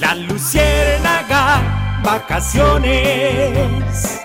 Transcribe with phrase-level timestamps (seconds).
[0.00, 4.20] La Luciérnaga, vacaciones.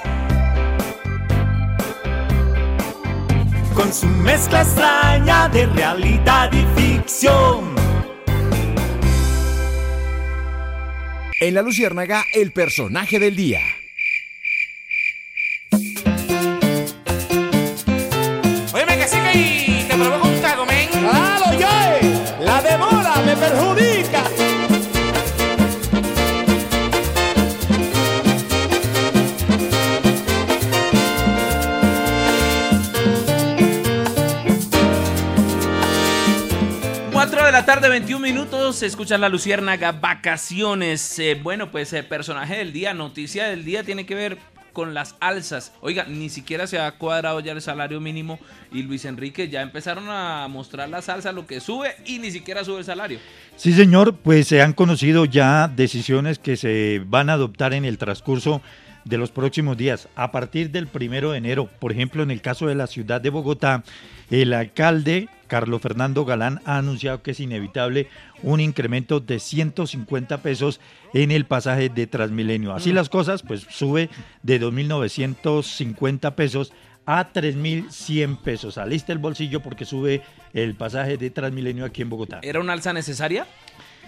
[3.73, 7.73] Con su mezcla extraña de realidad y ficción.
[11.39, 13.61] En La Luciérnaga, el personaje del día.
[37.53, 41.19] La tarde, 21 minutos, escuchas la Luciérnaga Vacaciones.
[41.19, 44.39] Eh, bueno, pues el personaje del día, noticia del día, tiene que ver
[44.73, 45.71] con las alzas.
[45.81, 48.39] Oiga, ni siquiera se ha cuadrado ya el salario mínimo
[48.71, 52.63] y Luis Enrique ya empezaron a mostrar las alzas, lo que sube y ni siquiera
[52.63, 53.19] sube el salario.
[53.55, 57.99] Sí, señor, pues se han conocido ya decisiones que se van a adoptar en el
[57.99, 58.63] transcurso
[59.05, 60.07] de los próximos días.
[60.15, 63.29] A partir del primero de enero, por ejemplo, en el caso de la ciudad de
[63.29, 63.83] Bogotá,
[64.41, 68.07] el alcalde Carlos Fernando Galán ha anunciado que es inevitable
[68.41, 70.79] un incremento de 150 pesos
[71.13, 72.73] en el pasaje de Transmilenio.
[72.73, 74.09] Así las cosas, pues sube
[74.41, 76.73] de 2.950 pesos
[77.05, 78.79] a 3.100 pesos.
[78.79, 80.23] Alista el bolsillo porque sube
[80.53, 82.39] el pasaje de Transmilenio aquí en Bogotá.
[82.41, 83.45] ¿Era una alza necesaria?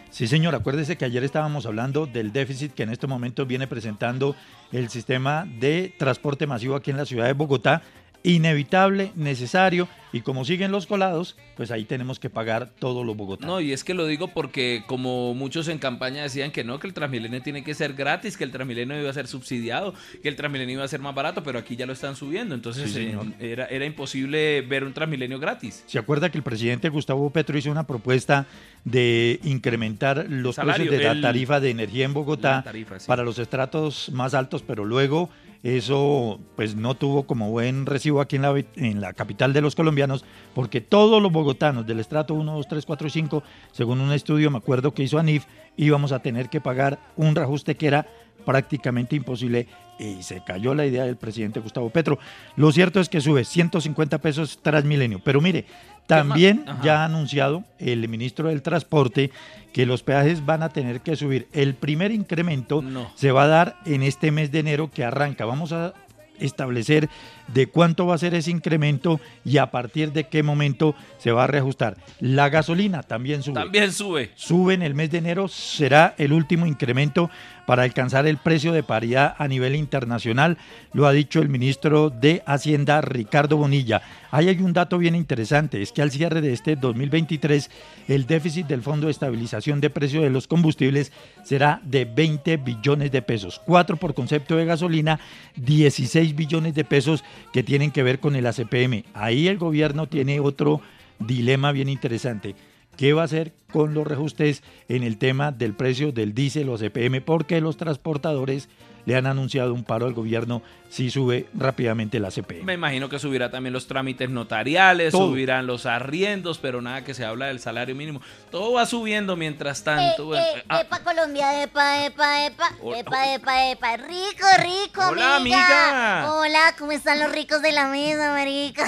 [0.10, 4.36] Sí, señor, acuérdese que ayer estábamos hablando del déficit que en este momento viene presentando
[4.72, 7.84] el sistema de transporte masivo aquí en la ciudad de Bogotá.
[8.26, 13.54] Inevitable, necesario, y como siguen los colados, pues ahí tenemos que pagar todos los bogotanos.
[13.56, 16.88] No, y es que lo digo porque como muchos en campaña decían que no, que
[16.88, 19.94] el Transmilenio tiene que ser gratis, que el Transmilenio iba a ser subsidiado,
[20.24, 22.92] que el Transmilenio iba a ser más barato, pero aquí ya lo están subiendo, entonces
[22.92, 25.84] Sí, eh, era, era imposible ver un Transmilenio gratis.
[25.86, 28.46] ¿Se acuerda que el presidente Gustavo Petro hizo una propuesta
[28.86, 33.08] de incrementar los Salario, precios de la el- tarifa de energía en Bogotá tarifa, sí.
[33.08, 35.30] para los estratos más altos, pero luego
[35.66, 39.74] eso pues no tuvo como buen recibo aquí en la, en la capital de los
[39.74, 44.12] colombianos, porque todos los bogotanos del estrato 1, 2, 3, 4 y 5, según un
[44.12, 45.46] estudio, me acuerdo que hizo ANIF,
[45.76, 48.06] íbamos a tener que pagar un reajuste que era
[48.46, 49.68] prácticamente imposible
[49.98, 52.20] y se cayó la idea del presidente Gustavo Petro.
[52.58, 55.66] Lo cierto es que sube 150 pesos Transmilenio, pero mire,
[56.06, 59.32] también ya ha anunciado el ministro del Transporte
[59.76, 61.50] que los peajes van a tener que subir.
[61.52, 63.12] El primer incremento No.
[63.16, 65.44] se va a dar en este mes de enero que arranca.
[65.44, 65.94] Vamos a
[66.40, 67.10] establecer
[67.54, 71.44] de cuánto va a ser ese incremento y a partir de qué momento se va
[71.44, 71.98] a reajustar.
[72.22, 73.56] La gasolina también sube.
[73.56, 74.32] También sube.
[74.36, 77.30] Sube en el mes de enero, será el último incremento
[77.66, 80.58] para alcanzar el precio de paridad a nivel internacional,
[80.94, 84.02] lo ha dicho el ministro de Hacienda Ricardo Bonilla.
[84.32, 87.70] Ahí hay un dato bien interesante, es que al cierre de este 2023
[88.08, 91.12] el déficit del Fondo de Estabilización de Precios de los Combustibles
[91.44, 95.20] será de 20 billones de pesos, 4 por concepto de gasolina,
[95.56, 99.04] 16 billones de pesos que tienen que ver con el ACPM.
[99.14, 100.82] Ahí el gobierno tiene otro
[101.20, 102.56] dilema bien interesante.
[102.98, 106.78] ¿Qué va a hacer con los reajustes en el tema del precio del diésel o
[106.78, 107.22] CPM?
[107.22, 108.70] Porque los transportadores
[109.06, 112.64] le han anunciado un paro al gobierno si sube rápidamente la CPM.
[112.64, 115.28] Me imagino que subirá también los trámites notariales, Todo.
[115.28, 118.22] subirán los arriendos, pero nada que se habla del salario mínimo.
[118.50, 120.36] Todo va subiendo mientras tanto.
[120.36, 123.00] Eh, eh, Ah, epa Colombia, epa, epa, epa, Hola.
[123.00, 126.32] epa, epa, epa, rico, rico, Hola, amiga.
[126.34, 128.86] Hola, ¿cómo están los ricos de la mesa, marica?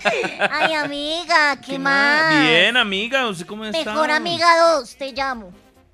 [0.50, 2.40] Ay, amiga, ¿qué, ¿qué más?
[2.42, 3.92] Bien, amiga, ¿usted cómo está?
[3.92, 5.52] Mejor amiga dos, te llamo.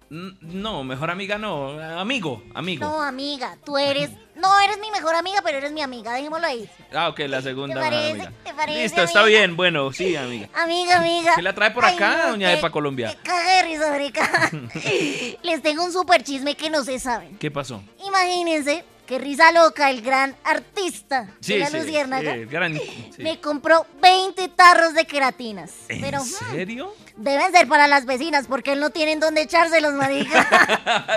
[0.08, 1.70] No, mejor amiga no.
[1.99, 2.87] Amigo, amigo.
[2.87, 4.11] No, amiga, tú eres.
[4.37, 6.69] No eres mi mejor amiga, pero eres mi amiga, dejémoslo ahí.
[6.93, 8.11] Ah, ok, la segunda ¿Te mejor parece?
[8.26, 8.32] amiga.
[8.44, 9.56] ¿Te parece, Listo, está bien.
[9.56, 10.49] Bueno, sí, amiga.
[10.55, 11.32] Amiga, amiga.
[11.37, 13.17] ¿Qué la trae por Ay, acá, no, doña Epa Colombia?
[13.23, 14.50] caga de risa.
[15.43, 17.37] Les tengo un super chisme que no se saben.
[17.38, 17.82] ¿Qué pasó?
[18.06, 23.23] Imagínense que Risa Loca, el gran artista de la Luciérnaga, sí, gran- sí.
[23.23, 25.70] me compró 20 tarros de queratinas.
[25.88, 26.93] ¿En Pero serio?
[27.17, 30.47] Deben ser para las vecinas porque no tienen dónde echárselos, marica.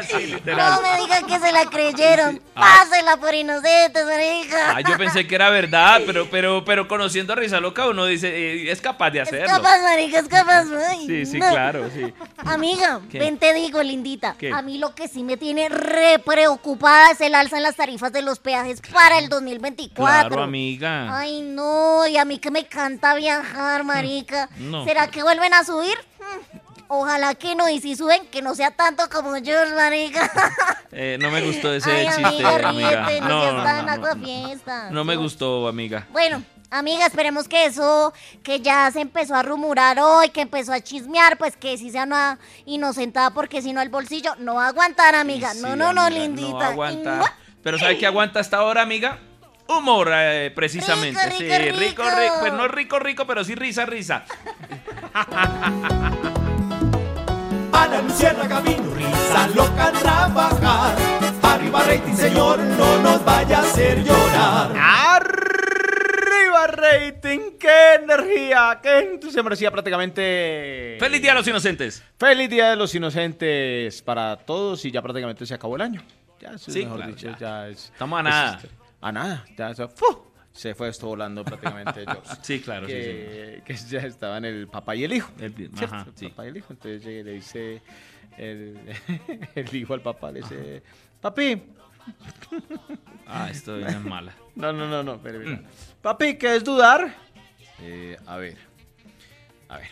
[0.10, 2.36] sí, no me digan que se la creyeron.
[2.36, 2.42] Sí.
[2.56, 2.78] Ah.
[2.90, 4.76] Pásela por inocentes, marica.
[4.76, 8.28] Ah, yo pensé que era verdad, pero, pero, pero conociendo a Risa Loca uno dice,
[8.30, 9.48] eh, es capaz de Es hacerlo.
[9.48, 10.66] capaz, marica, es capaz.
[10.90, 11.50] ay, Sí, sí, no.
[11.50, 12.14] claro, sí.
[12.38, 13.20] Amiga, ¿Qué?
[13.20, 14.36] ven te digo, lindita.
[14.38, 14.52] ¿Qué?
[14.54, 18.12] A mí lo que sí me tiene re preocupada es el alza en las tarifas
[18.12, 20.30] de los peajes para el 2024.
[20.30, 21.18] Claro, amiga.
[21.18, 24.50] Ay, no, y a mí que me encanta viajar, marica.
[24.58, 24.86] No.
[24.86, 25.89] ¿Será que vuelven a subir?
[26.92, 30.32] Ojalá que no, y si suben, que no sea tanto como yo, marica.
[30.92, 33.06] Eh, no me gustó ese Ay, chiste, amiga, amiga.
[33.08, 34.92] ríete, no, No, seas no, tan no, no, aguafiestas.
[34.92, 36.08] no me gustó, amiga.
[36.12, 36.42] Bueno,
[36.72, 38.12] amiga, esperemos que eso
[38.42, 42.06] que ya se empezó a rumorar hoy, que empezó a chismear, pues que sí sea
[42.06, 45.54] una inocentada, porque si no el bolsillo no va a aguantar, amiga.
[45.54, 46.76] Sí, no, no, no, lindita.
[47.62, 49.20] Pero ¿sabe qué aguanta hasta ahora, amiga?
[49.70, 51.24] Humor, eh, precisamente.
[51.26, 52.34] Rico, sí, rico, rico.
[52.40, 54.26] Pues no rico, rico, pero sí risa, risa.
[57.72, 60.96] A la Luciérnaga vino risa loca a trabajar.
[61.44, 64.72] Arriba rating, señor, no nos vaya a hacer llorar.
[64.76, 67.40] ¡Arriba rating!
[67.60, 68.80] ¡Qué energía!
[68.82, 69.50] ¡Qué entusiasmo!
[69.50, 70.98] Decía prácticamente...
[71.00, 72.04] ¡Feliz Día a los Inocentes!
[72.18, 74.84] ¡Feliz Día de los Inocentes para todos!
[74.86, 76.02] Y ya prácticamente se acabó el año.
[76.42, 77.38] Ya, eso es Sí, mejor claro, dicho, ya.
[77.40, 78.60] ya es- Estamos a nada.
[79.02, 79.46] A nada.
[79.58, 80.06] Ya se, ¡fu!
[80.52, 82.06] se fue esto volando prácticamente.
[82.08, 82.40] Jobs.
[82.42, 85.32] Sí, claro, sí, que, que ya estaban el papá y el hijo.
[85.40, 86.28] El- ajá, El sí.
[86.30, 86.68] papá y el hijo.
[86.74, 87.82] Entonces llega y le dice
[88.38, 88.80] el,
[89.56, 90.84] el hijo al papá, le dice,
[91.22, 91.62] papi,
[93.28, 94.34] Ah, esto es mala.
[94.56, 95.18] no, no, no, no.
[95.18, 95.64] Mm.
[96.02, 97.14] Papi, ¿qué es dudar?
[97.82, 98.58] Eh, a ver,
[99.70, 99.90] a ver,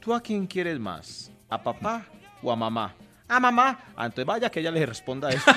[0.00, 1.30] ¿tú a quién quieres más?
[1.48, 2.04] ¿A papá
[2.42, 2.94] o a mamá?
[3.28, 3.78] A mamá.
[3.96, 5.50] Ah, entonces vaya que ella le responda a eso.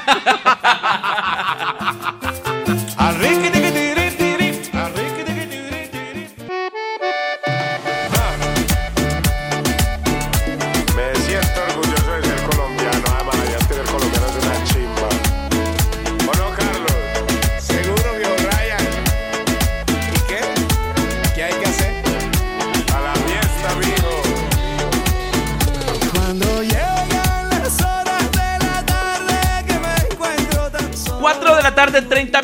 [3.24, 3.53] Me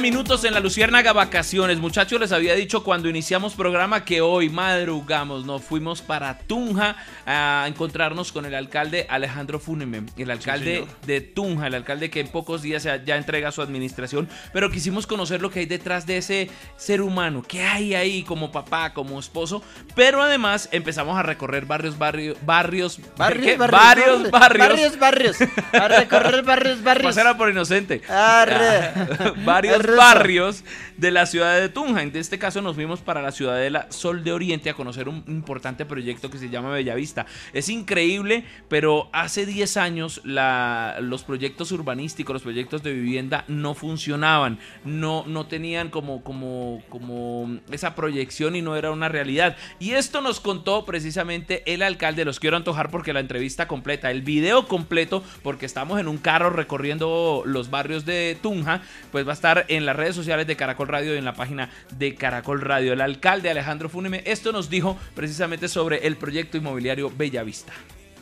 [0.10, 1.78] minutos en la Luciérnaga Vacaciones.
[1.78, 6.96] Muchachos, les había dicho cuando iniciamos programa que hoy madrugamos, nos fuimos para Tunja
[7.28, 12.28] a encontrarnos con el alcalde Alejandro Funeme, el alcalde de Tunja, el alcalde que en
[12.30, 16.50] pocos días ya- entrega su administración, pero quisimos conocer lo que hay detrás de ese
[16.76, 19.62] ser humano, qué hay ahí como papá, como esposo,
[19.96, 23.58] pero además empezamos a recorrer barrios, barrios, barrios, ¿qué?
[23.58, 25.38] Barrios, varios barrios, Barrios, barrios.
[25.74, 27.14] A recorrer barrios, barrios.
[27.16, 28.02] Pasara por inocente.
[28.10, 28.90] Arre.
[29.46, 29.99] Varios Arre.
[30.00, 30.63] Barrios
[30.96, 32.01] de la ciudad de Tunja.
[32.01, 35.86] En este caso nos fuimos para la ciudadela Sol de Oriente a conocer un importante
[35.86, 37.25] proyecto que se llama Bellavista.
[37.51, 44.60] Es increíble, pero hace 10 años los proyectos urbanísticos, los proyectos de vivienda no funcionaban.
[44.86, 49.57] No, no tenían como, como, como esa proyección y no era una realidad.
[49.80, 52.24] Y esto nos contó precisamente el alcalde.
[52.24, 56.51] Los quiero antojar porque la entrevista completa, el video completo, porque estamos en un carro
[56.51, 60.88] recorriendo los barrios de Tunja, pues va a estar en las redes sociales de Caracol
[60.88, 62.93] Radio y en la página de Caracol Radio.
[62.93, 67.74] El alcalde Alejandro Funeme, esto nos dijo precisamente sobre el proyecto inmobiliario Bellavista.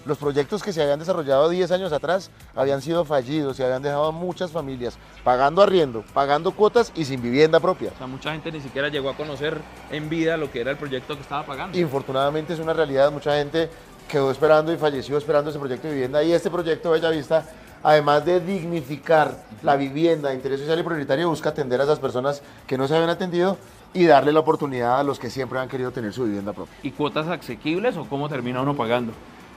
[0.05, 4.05] Los proyectos que se habían desarrollado 10 años atrás habían sido fallidos y habían dejado
[4.05, 7.91] a muchas familias pagando arriendo, pagando cuotas y sin vivienda propia.
[7.93, 9.57] O sea, mucha gente ni siquiera llegó a conocer
[9.91, 11.77] en vida lo que era el proyecto que estaba pagando.
[11.77, 13.69] Infortunadamente es una realidad, mucha gente
[14.07, 17.45] quedó esperando y falleció esperando ese proyecto de vivienda y este proyecto Bellavista,
[17.83, 22.41] además de dignificar la vivienda de interés social y prioritario, busca atender a esas personas
[22.65, 23.57] que no se habían atendido
[23.93, 26.75] y darle la oportunidad a los que siempre han querido tener su vivienda propia.
[26.83, 29.13] ¿Y cuotas asequibles o cómo termina uno pagando?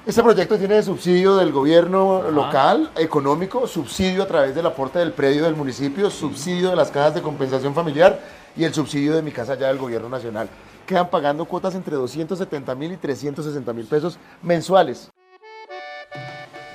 [0.07, 5.45] Este proyecto tiene subsidio del gobierno local, económico, subsidio a través del aporte del predio
[5.45, 8.19] del municipio, subsidio de las cajas de compensación familiar
[8.57, 10.49] y el subsidio de mi casa ya del gobierno nacional.
[10.87, 15.11] Quedan pagando cuotas entre 270 mil y 360 mil pesos mensuales.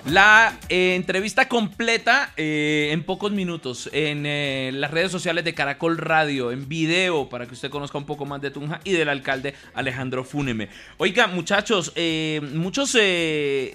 [0.06, 5.98] La eh, entrevista completa eh, en pocos minutos en eh, las redes sociales de Caracol
[5.98, 9.56] Radio, en video, para que usted conozca un poco más de Tunja y del alcalde
[9.74, 10.70] Alejandro Fúneme.
[10.98, 11.92] Oiga, muchachos,
[12.54, 12.96] muchos,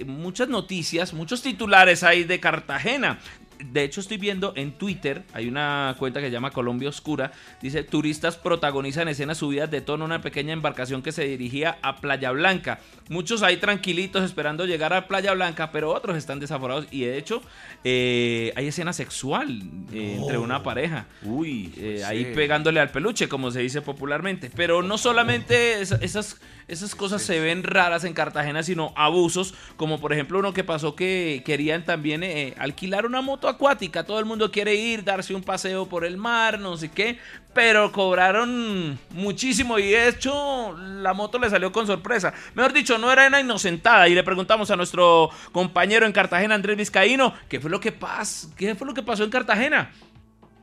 [0.06, 3.18] muchas noticias, muchos titulares hay de Cartagena.
[3.64, 7.82] De hecho, estoy viendo en Twitter, hay una cuenta que se llama Colombia Oscura, dice,
[7.84, 12.30] turistas protagonizan escenas subidas de tono en una pequeña embarcación que se dirigía a Playa
[12.30, 12.78] Blanca.
[13.08, 17.42] Muchos ahí tranquilitos esperando llegar a Playa Blanca, pero otros están desaforados y de hecho
[17.84, 19.62] eh, hay escena sexual
[19.92, 21.06] eh, entre una pareja.
[21.22, 22.32] Uy, Eh, ahí sí.
[22.34, 24.50] pegándole al peluche, como se dice popularmente.
[24.54, 30.00] Pero no solamente esa- esas, esas cosas se ven raras en Cartagena, sino abusos, como
[30.00, 34.04] por ejemplo uno que pasó que querían también eh, alquilar una moto acuática.
[34.04, 37.18] Todo el mundo quiere ir, darse un paseo por el mar, no sé qué.
[37.52, 42.32] Pero cobraron muchísimo y de hecho la moto le salió con sorpresa.
[42.54, 44.08] Mejor dicho, no era una inocentada.
[44.08, 48.48] Y le preguntamos a nuestro compañero en Cartagena, Andrés Vizcaíno, ¿qué fue lo que, pas
[48.56, 49.90] ¿qué fue lo que pasó en Cartagena?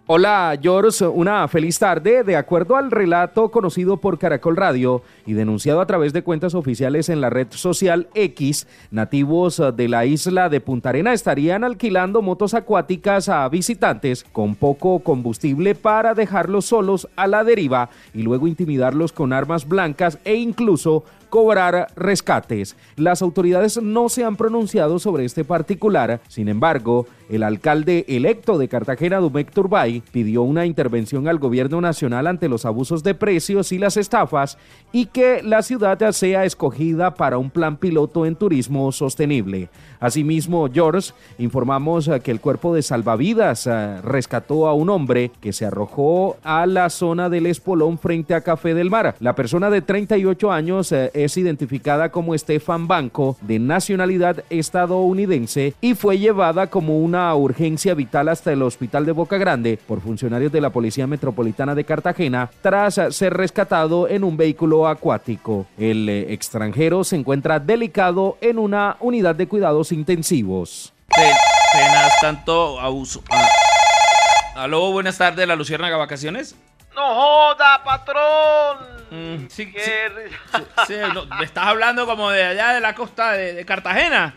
[0.09, 2.23] Hola, George, una feliz tarde.
[2.23, 7.09] De acuerdo al relato conocido por Caracol Radio y denunciado a través de cuentas oficiales
[7.09, 12.53] en la red social X, nativos de la isla de Punta Arena estarían alquilando motos
[12.53, 19.11] acuáticas a visitantes con poco combustible para dejarlos solos a la deriva y luego intimidarlos
[19.11, 22.75] con armas blancas e incluso cobrar rescates.
[22.95, 28.67] Las autoridades no se han pronunciado sobre este particular, sin embargo, el alcalde electo de
[28.67, 33.77] Cartagena, Dumec Turbay, pidió una intervención al gobierno nacional ante los abusos de precios y
[33.77, 34.57] las estafas
[34.91, 39.69] y que la ciudad sea escogida para un plan piloto en turismo sostenible.
[39.99, 45.65] Asimismo, George, informamos que el cuerpo de salvavidas eh, rescató a un hombre que se
[45.65, 49.15] arrojó a la zona del espolón frente a Café del Mar.
[49.19, 55.93] La persona de 38 años eh, es identificada como Estefan Banco, de nacionalidad estadounidense, y
[55.95, 60.61] fue llevada como una urgencia vital hasta el hospital de Boca Grande por funcionarios de
[60.61, 65.65] la Policía Metropolitana de Cartagena tras ser rescatado en un vehículo acuático.
[65.77, 70.93] El eh, extranjero se encuentra delicado en una unidad de cuidados intensivos.
[71.15, 71.31] Pe-
[71.73, 73.21] Penas, tanto abuso.
[73.29, 73.47] Ah.
[74.55, 76.55] Aló, buenas tardes, la Luciérnaga Vacaciones.
[76.97, 78.77] No joda, patrón.
[79.11, 79.91] Mm, sí, sí,
[80.87, 84.33] sí, no, me estás hablando como de allá de la costa de, de Cartagena.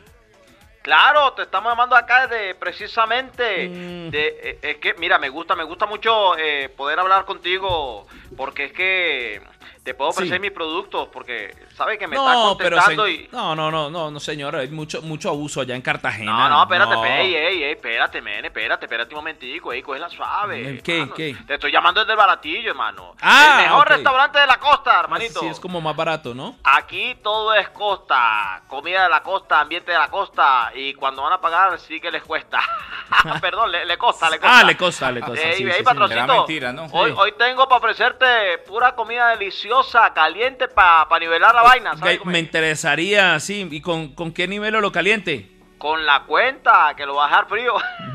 [0.83, 4.11] Claro, te estamos llamando acá de precisamente Mm.
[4.11, 8.67] de eh, es que mira, me gusta, me gusta mucho eh, poder hablar contigo porque
[8.67, 9.41] es que
[9.83, 10.41] te puedo ofrecer Sí.
[10.41, 13.89] mis productos porque sabe que me está No, pero contestando se- y no, no, no,
[13.91, 16.33] no, no, señor, hay mucho, mucho abuso allá en Cartagena.
[16.33, 17.05] No, no, espérate, No.
[17.05, 20.81] ey, ey, ey, espérate, men, espérate, espérate un momentico, ey, cógela suave.
[20.85, 21.15] ¿Qué, hermano.
[21.15, 21.35] qué?
[21.47, 23.15] Te estoy llamando desde el baratillo, hermano.
[23.23, 25.41] Ah, el mejor restaurante de la costa, hermanito.
[25.41, 26.57] Sí, es como más barato, ¿no?
[26.63, 31.33] Aquí todo es costa, comida de la costa, ambiente de la costa, y cuando van
[31.33, 32.61] a pagar sí que les cuesta.
[33.41, 34.59] Perdón, le, le costa, le costa.
[34.61, 35.43] Ah, le costa, le costa.
[35.43, 36.61] Ey, sí, ey, sí.
[36.93, 37.17] Hoy, Sí.
[37.19, 39.70] hoy tengo para ofrecerte pura comida deliciosa,
[40.15, 42.25] caliente, para nivelar la vaina, ¿sabes?
[42.25, 45.60] Me, interesaría, sí, ¿y con, con qué nivel lo caliente?
[45.81, 47.73] Con la cuenta, que lo va a dejar frío.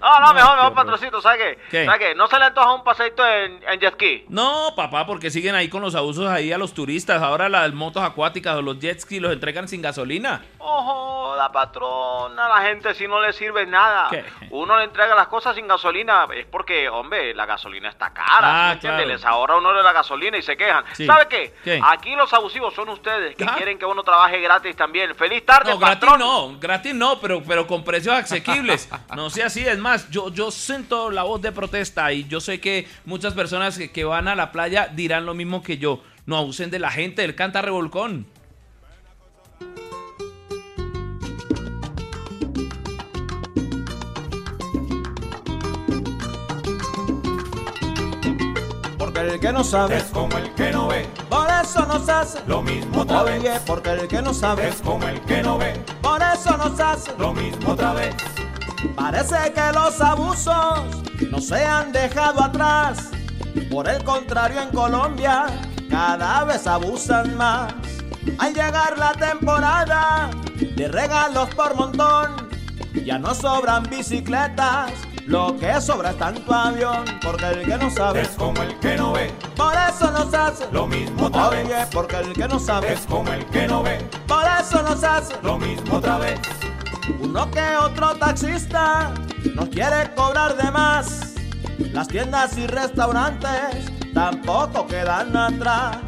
[0.00, 1.58] no, no, mejor, mejor, patroncito, ¿sabes qué?
[1.70, 1.84] ¿Qué?
[1.86, 2.14] ¿Sabes qué?
[2.16, 4.24] No se le antoja un paseito en, en jet ski.
[4.28, 7.22] No, papá, porque siguen ahí con los abusos ahí a los turistas.
[7.22, 10.42] Ahora las motos acuáticas o los jet ski los entregan sin gasolina.
[10.58, 14.08] Ojo, la patrona, la gente si no le sirve nada.
[14.10, 14.24] ¿Qué?
[14.50, 18.74] Uno le entrega las cosas sin gasolina, es porque, hombre, la gasolina está cara, Ah,
[18.74, 19.06] ¿sí claro.
[19.06, 20.84] Les ahorra uno de la gasolina y se quejan.
[20.94, 21.06] Sí.
[21.06, 21.54] ¿Sabe qué?
[21.62, 21.80] ¿Qué?
[21.84, 23.54] Aquí los abusivos son ustedes, que Ah.
[23.56, 25.14] quieren que uno trabaje gratis también.
[25.14, 26.18] ¡Feliz tarde, No, gratis patrón!
[26.18, 28.88] no, gratis no, pero, pero con precios asequibles.
[29.14, 32.60] No sea así, es más, yo, yo siento la voz de protesta y yo sé
[32.60, 36.02] que muchas personas que, que van a la playa dirán lo mismo que yo.
[36.26, 38.26] No abusen de la gente, él canta revolcón.
[49.22, 51.08] Porque el que no sabe es como el que no ve.
[51.30, 53.60] Por eso nos hace lo mismo otra vez.
[53.64, 55.74] Porque el que no sabe es como el que no ve.
[56.02, 58.16] Por eso nos hace lo mismo otra vez.
[58.96, 63.10] Parece que los abusos no se han dejado atrás.
[63.70, 65.46] Por el contrario, en Colombia
[65.88, 67.72] cada vez abusan más.
[68.40, 72.48] Al llegar la temporada de regalos por montón,
[73.00, 74.92] ya no sobran bicicletas,
[75.26, 78.96] lo que sobra es tanto avión, porque el que no sabe es como el que
[78.96, 79.32] no ve.
[79.56, 81.88] Por eso nos hace lo mismo otra vez.
[81.92, 83.98] Porque el que no sabe es como el que no ve.
[84.26, 86.40] Por eso nos hace lo mismo otra vez.
[87.20, 89.12] Uno que otro taxista
[89.54, 91.34] nos quiere cobrar de más.
[91.92, 95.98] Las tiendas y restaurantes tampoco quedan atrás.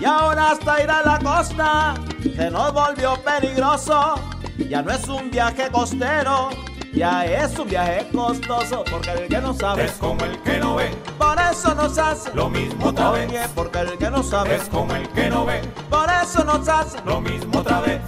[0.00, 4.31] Y ahora hasta ir a la costa se nos volvió peligroso.
[4.68, 6.50] Ya no es un viaje costero,
[6.92, 10.76] ya es un viaje costoso, porque el que no sabe Es como el que no
[10.76, 13.48] ve, por eso nos hace lo mismo otra vez.
[13.54, 16.98] Porque el que no sabe Es como el que no ve, por eso nos hace
[17.04, 18.00] lo mismo otra vez.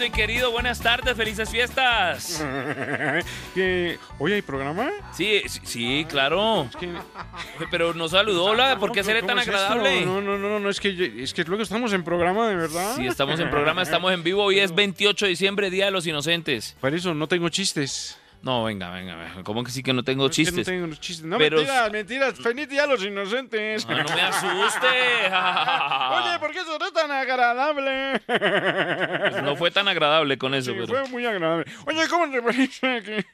[0.00, 0.50] Lindo y querido.
[0.50, 2.42] Buenas tardes, felices fiestas.
[3.54, 3.98] ¿Qué?
[4.18, 4.88] ¿Hoy hay programa?
[5.12, 6.70] Sí, sí, sí, claro.
[7.70, 9.58] Pero nos saludó, hola, ¿por qué seré ¿Cómo tan es esto?
[9.58, 10.06] agradable?
[10.06, 12.96] No, no, no, no, es que, yo- es que luego estamos en programa, de verdad.
[12.96, 14.42] Sí, estamos en programa, estamos en vivo.
[14.44, 16.76] Hoy es 28 de diciembre, Día de los Inocentes.
[16.80, 18.16] Por eso no tengo chistes.
[18.42, 19.42] No, venga, venga, venga.
[19.44, 20.56] ¿Cómo que sí que no tengo Es que chistes?
[20.56, 21.26] no tengo chistes.
[21.26, 22.34] No, Pero- mentiras, mentiras.
[22.40, 23.86] Feliz día a los inocentes.
[23.88, 24.86] Ah, no me asuste.
[26.30, 28.20] Oye, ¿por qué sonó tan agradable?
[28.26, 30.86] Pues no fue tan agradable con eso, Sí, pero...
[30.86, 31.64] fue muy agradable.
[31.86, 33.24] Oye, ¿cómo te parece que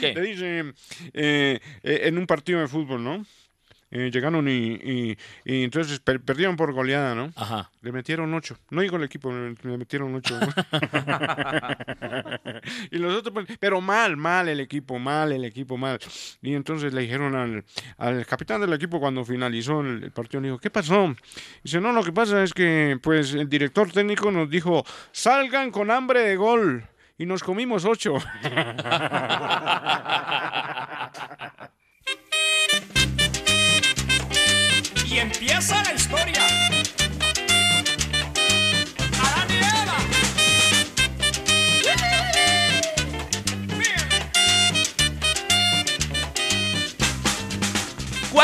[0.00, 0.12] ¿Qué?
[0.12, 0.74] te dice
[1.14, 3.24] eh, eh, en un partido de fútbol, no?
[3.90, 7.30] Eh, llegaron y, y- y entonces per- perdieron por goleada, ¿no?
[7.36, 7.70] Ajá.
[7.82, 8.58] Le metieron ocho.
[8.70, 10.38] No digo el equipo, le metieron ocho.
[12.90, 15.98] y los otros, pues, pero mal, mal el equipo, mal el equipo, mal.
[16.42, 17.64] Y entonces le dijeron al,
[17.98, 21.14] al capitán del equipo cuando finalizó el, el partido, le dijo, ¿qué pasó?
[21.62, 25.90] Dice, no, lo que pasa es que pues el director técnico nos dijo, salgan con
[25.92, 26.84] hambre de gol.
[27.18, 28.18] Y nos comimos ocho.
[35.56, 36.45] Y empieza la historia.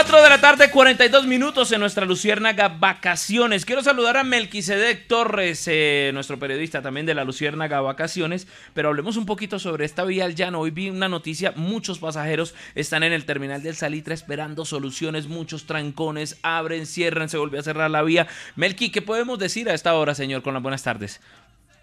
[0.03, 3.65] 4 de la tarde, 42 minutos en nuestra Luciérnaga Vacaciones.
[3.65, 9.17] Quiero saludar a Melquisedec Torres, eh, nuestro periodista también de la Luciérnaga Vacaciones, pero hablemos
[9.17, 10.59] un poquito sobre esta vía al llano.
[10.59, 15.67] Hoy vi una noticia, muchos pasajeros están en el terminal del Salitre esperando soluciones, muchos
[15.67, 18.27] trancones, abren, cierran, se volvió a cerrar la vía.
[18.57, 20.43] Melqui, ¿qué podemos decir a esta hora, señor?
[20.43, 21.21] Con las buenas tardes.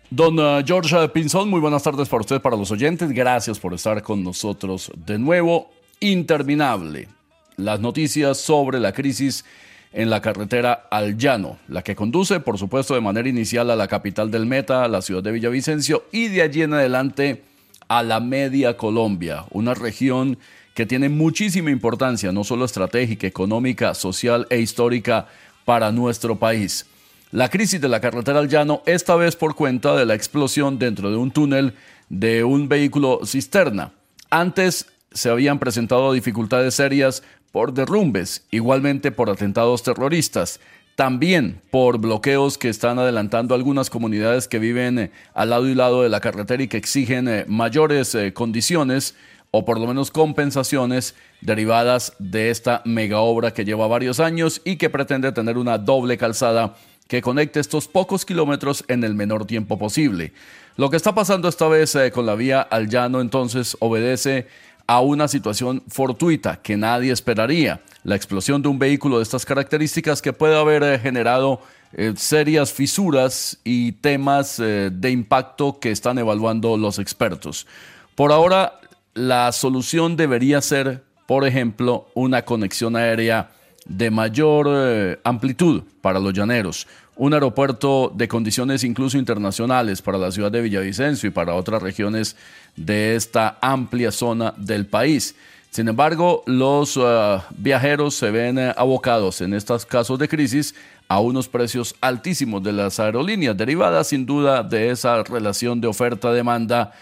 [0.09, 3.13] Don uh, George Pinzón, muy buenas tardes para usted, para los oyentes.
[3.13, 5.71] Gracias por estar con nosotros de nuevo.
[6.01, 7.18] Interminable.
[7.59, 9.43] Las noticias sobre la crisis
[9.91, 13.89] en la carretera al llano, la que conduce, por supuesto, de manera inicial a la
[13.89, 17.43] capital del Meta, la ciudad de Villavicencio, y de allí en adelante
[17.89, 20.37] a la media Colombia, una región
[20.73, 25.27] que tiene muchísima importancia, no solo estratégica, económica, social e histórica
[25.65, 26.85] para nuestro país.
[27.31, 31.11] La crisis de la carretera al llano, esta vez por cuenta de la explosión dentro
[31.11, 31.73] de un túnel
[32.07, 33.91] de un vehículo cisterna.
[34.29, 40.59] Antes se habían presentado dificultades serias por derrumbes, igualmente por atentados terroristas,
[40.99, 46.03] también por bloqueos que están adelantando algunas comunidades que viven eh, al lado y lado
[46.03, 49.15] de la carretera y que exigen eh, mayores eh, condiciones
[49.51, 54.75] o por lo menos compensaciones derivadas de esta mega obra que lleva varios años y
[54.75, 56.75] que pretende tener una doble calzada
[57.07, 60.33] que conecte estos pocos kilómetros en el menor tiempo posible.
[60.75, 64.47] Lo que está pasando esta vez con la vía al llano entonces obedece
[64.89, 70.19] a una situación fortuita que nadie esperaría, la explosión de un vehículo de estas características
[70.19, 71.61] que puede haber eh, generado
[71.93, 77.67] eh, serias fisuras y temas eh, de impacto que están evaluando los expertos.
[78.15, 78.79] Por ahora,
[79.13, 83.51] la solución debería ser, por ejemplo, una conexión aérea
[83.85, 86.87] de mayor amplitud para los llaneros,
[87.19, 92.37] un aeropuerto de condiciones incluso internacionales para la ciudad de Villavicencio y para otras regiones
[92.77, 95.35] de esta amplia zona del país.
[95.69, 100.73] Sin embargo, los uh, viajeros se ven eh, abocados en estos casos de crisis
[101.09, 106.93] a unos precios altísimos de las aerolíneas, derivadas sin duda de esa relación de oferta-demanda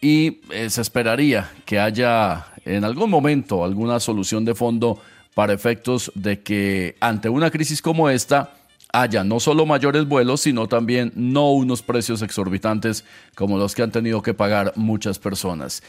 [0.00, 5.00] y eh, se esperaría que haya en algún momento alguna solución de fondo
[5.32, 8.54] para efectos de que ante una crisis como esta
[8.92, 13.92] haya no solo mayores vuelos, sino también no unos precios exorbitantes como los que han
[13.92, 15.82] tenido que pagar muchas personas.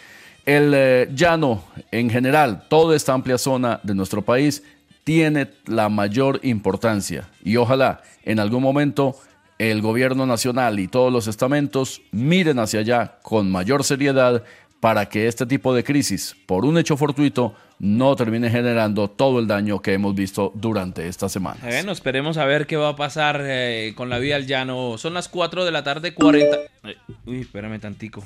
[0.45, 4.63] El eh, llano en general, toda esta amplia zona de nuestro país,
[5.03, 9.15] tiene la mayor importancia y ojalá en algún momento
[9.57, 14.43] el gobierno nacional y todos los estamentos miren hacia allá con mayor seriedad
[14.81, 19.47] para que este tipo de crisis, por un hecho fortuito, no termine generando todo el
[19.47, 21.59] daño que hemos visto durante esta semana.
[21.61, 24.97] Bueno, esperemos a ver qué va a pasar eh, con la vía al llano.
[24.97, 26.57] Son las 4 de la tarde, 40.
[26.81, 28.23] Ay, Uy, espérame tantico.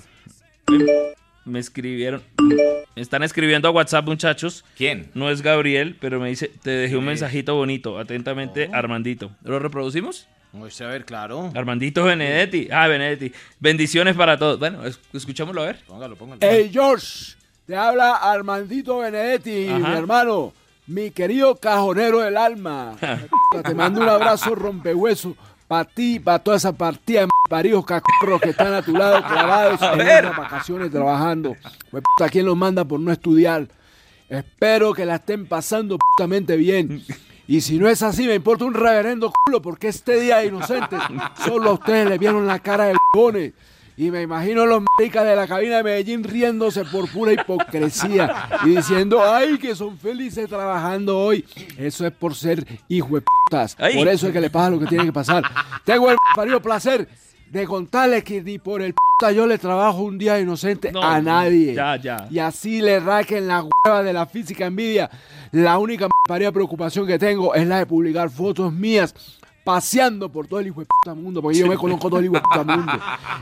[1.43, 2.23] Me escribieron.
[2.95, 4.63] Me están escribiendo a WhatsApp, muchachos.
[4.77, 5.11] ¿Quién?
[5.13, 7.99] No es Gabriel, pero me dice, te dejé un mensajito bonito.
[7.99, 9.31] Atentamente, Armandito.
[9.43, 10.27] ¿Lo reproducimos?
[10.57, 11.51] Pues a ver, claro.
[11.55, 12.67] Armandito Benedetti.
[12.71, 13.31] Ah, Benedetti.
[13.59, 14.59] Bendiciones para todos.
[14.59, 15.79] Bueno, es- escuchámoslo a ver.
[15.87, 16.39] Póngalo, póngalo.
[16.41, 19.79] Hey George, Te habla Armandito Benedetti, Ajá.
[19.79, 20.53] mi hermano,
[20.87, 22.95] mi querido cajonero del alma.
[23.63, 25.35] Te mando un abrazo rompehueso
[25.67, 29.81] para ti, para toda esa partida de paridos cacorros que están a tu lado clavados
[29.81, 30.25] A en ver.
[30.25, 31.55] estas vacaciones trabajando.
[31.89, 33.67] Pues, puta, ¿quién los manda por no estudiar?
[34.29, 37.03] Espero que la estén pasando putamente bien.
[37.47, 40.99] Y si no es así, me importa un reverendo culo, porque este día de inocentes
[41.45, 43.53] solo a ustedes le vieron la cara del pone.
[43.97, 48.75] Y me imagino los maricas de la cabina de Medellín riéndose por pura hipocresía y
[48.75, 51.45] diciendo, ay, que son felices trabajando hoy.
[51.77, 53.75] Eso es por ser hijo de putas.
[53.75, 55.43] Por eso es que le pasa lo que tiene que pasar.
[55.85, 57.07] Tengo el parido placer
[57.51, 61.21] de contarles que ni por el puta yo le trabajo un día inocente No, a
[61.21, 61.73] nadie.
[61.73, 62.27] ya, ya.
[62.29, 65.09] Y así le raquen la hueva de la física envidia.
[65.51, 69.13] La única paria preocupación que tengo es la de publicar fotos mías
[69.63, 72.35] paseando por todo el hijo de puta mundo, porque yo me conozco todo el hijo
[72.35, 72.91] de puta mundo.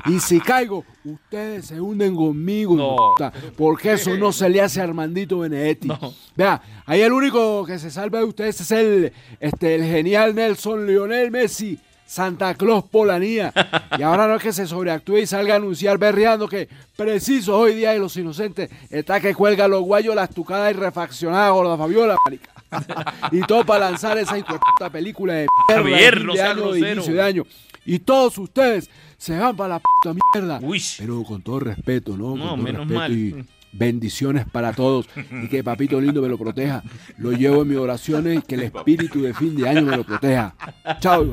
[0.05, 4.79] Y si caigo, ustedes se hunden conmigo, de puta, porque eso no se le hace
[4.79, 5.89] a Armandito Benedetti.
[6.37, 9.11] Vea, ahí el único que se salva de ustedes es el,
[9.41, 11.77] este, el genial Nelson Lionel Messi.
[12.05, 13.51] Santa Claus Polanía.
[13.97, 17.75] Y ahora no es que se sobreactúe y salga a anunciar berreando que preciso hoy
[17.75, 22.15] día de los inocentes está que cuelga los guayos, las tucadas y refaccionadas gorda Fabiola,
[22.25, 22.49] marica.
[23.31, 25.47] y todo para lanzar esa puta película de
[25.83, 26.93] mierda de año, de grosero.
[26.93, 27.43] inicio de año.
[27.85, 30.59] Y todos ustedes se van para la puta mierda.
[30.97, 32.29] Pero con todo respeto, ¿no?
[32.31, 33.11] Con No, todo menos respeto mal.
[33.11, 35.07] y bendiciones para todos.
[35.43, 36.83] Y que papito lindo me lo proteja.
[37.17, 40.03] Lo llevo en mis oraciones y que el espíritu de fin de año me lo
[40.03, 40.55] proteja.
[40.99, 41.31] Chao.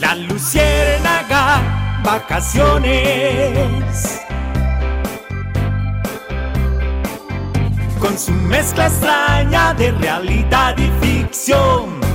[0.00, 4.20] La luciérnaga, vacaciones.
[8.00, 12.11] Con su mezcla extraña de realidad y ficción.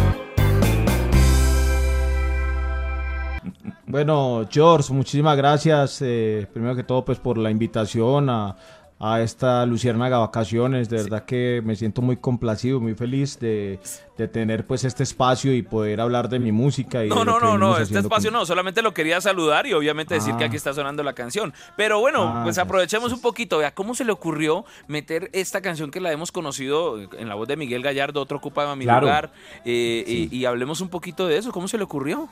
[4.01, 6.03] Bueno, George, muchísimas gracias.
[6.03, 8.55] eh, primero que todo, pues por la invitación a,
[8.99, 10.87] a esta Luciérnaga Vacaciones.
[10.87, 13.79] De verdad que me siento muy complacido, muy feliz de,
[14.15, 17.03] de tener pues este espacio y poder hablar de mi música.
[17.03, 19.73] Y No, de no, no, no, este espacio con- no, solamente lo quería saludar y
[19.73, 20.47] obviamente decir que Ah.
[20.47, 21.51] aquí está sonando la canción.
[21.75, 25.89] Pero bueno, Ah, pues aprovechemos un poquito, vea, ¿cómo se le ocurrió meter esta canción
[25.89, 29.07] que la hemos conocido en la voz de Miguel Gallardo, otro ocupa mi Claro.
[29.07, 29.31] lugar?
[29.65, 32.29] eh, y, y hablemos un poquito de eso, ¿cómo se le ocurrió?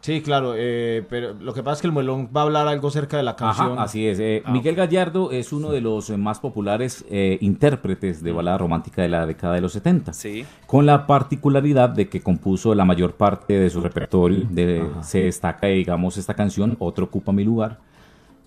[0.00, 2.90] Sí, claro, eh, pero lo que pasa es que el Muelón va a hablar algo
[2.90, 3.72] cerca de la canción.
[3.72, 4.18] Ajá, así es.
[4.18, 8.56] Eh, Ah, Miguel Gallardo es uno de los eh, más populares eh, intérpretes de balada
[8.58, 10.12] romántica de la década de los 70.
[10.14, 10.44] Sí.
[10.66, 14.46] Con la particularidad de que compuso la mayor parte de su repertorio.
[14.48, 17.78] De, se destaca, digamos, esta canción, Otro ocupa mi lugar,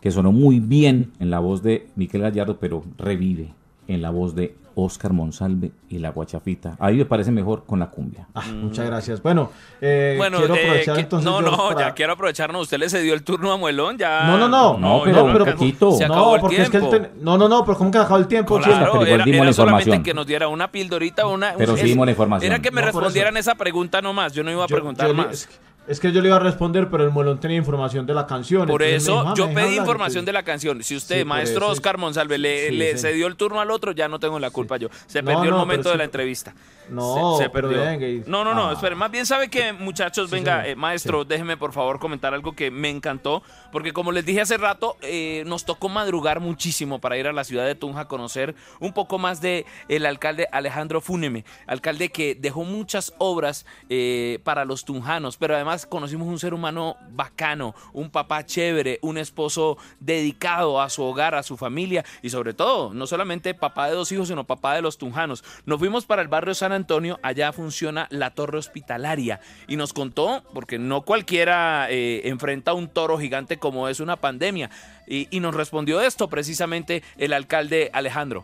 [0.01, 3.53] que sonó muy bien en la voz de Miguel Gallardo, pero revive
[3.87, 6.75] en la voz de Oscar Monsalve y la guachafita.
[6.79, 8.27] Ahí me parece mejor con la cumbia.
[8.33, 9.21] Ah, Muchas gracias.
[9.21, 11.25] Bueno, eh, Bueno, quiero aprovechar que- entonces.
[11.31, 12.62] no, no, para- ya quiero aprovecharnos.
[12.63, 14.23] Usted le cedió el turno a Muelón, ya.
[14.25, 14.77] No, no, no.
[14.77, 15.91] No, pero no, un poquito.
[15.91, 16.89] Se acabó no, el porque es que tiempo.
[16.89, 18.57] ten- no, no, no, pero ¿cómo que acabó el tiempo?
[18.59, 20.03] Claro, pero igual era, dimos era la solamente información.
[20.03, 21.53] que nos diera una pildorita, una...
[21.57, 22.51] Pero sí dimos la información.
[22.51, 25.13] Era que me No, respondieran esa pregunta nomás, yo no iba a Yo- preguntar yo
[25.13, 25.27] más.
[25.31, 25.49] es,
[25.88, 28.67] es que yo le iba a responder, pero el Muelón tenía información de la canción.
[28.67, 30.82] Por eso dijo, ah, yo pedí información de la canción.
[30.84, 31.67] Si usted, Sí, maestro.
[31.67, 33.00] Oscar Monsalve, le, Sí, le sí.
[33.00, 34.89] cedió el turno al otro, ya no tengo la culpa yo.
[35.08, 36.54] Se No, perdió el momento de la entrevista.
[36.89, 37.84] No, se, se perdió.
[37.93, 38.96] y- No, no, no, Ah.
[38.96, 42.69] Más bien sabe que, muchachos, Sí, venga, eh, maestro, déjeme por favor comentar algo que
[42.72, 43.41] me encantó.
[43.72, 47.43] Porque como les dije hace rato, eh, nos tocó madrugar muchísimo para ir a la
[47.43, 51.46] ciudad de Tunja a conocer un poco más de el alcalde Alejandro Fúneme.
[51.67, 56.98] Alcalde que dejó muchas obras eh, para los tunjanos, pero además conocimos un ser humano
[57.12, 62.54] bacano, un papá chévere, un esposo dedicado a su hogar, a su familia y sobre
[62.54, 65.43] todo, no solamente papá de dos hijos, sino papá de los tunjanos.
[65.65, 69.39] Nos fuimos para el barrio San Antonio, allá funciona la torre hospitalaria.
[69.67, 74.69] Y nos contó, porque no cualquiera eh, enfrenta un toro gigante como es una pandemia,
[75.07, 78.43] y, y nos respondió esto precisamente el alcalde Alejandro.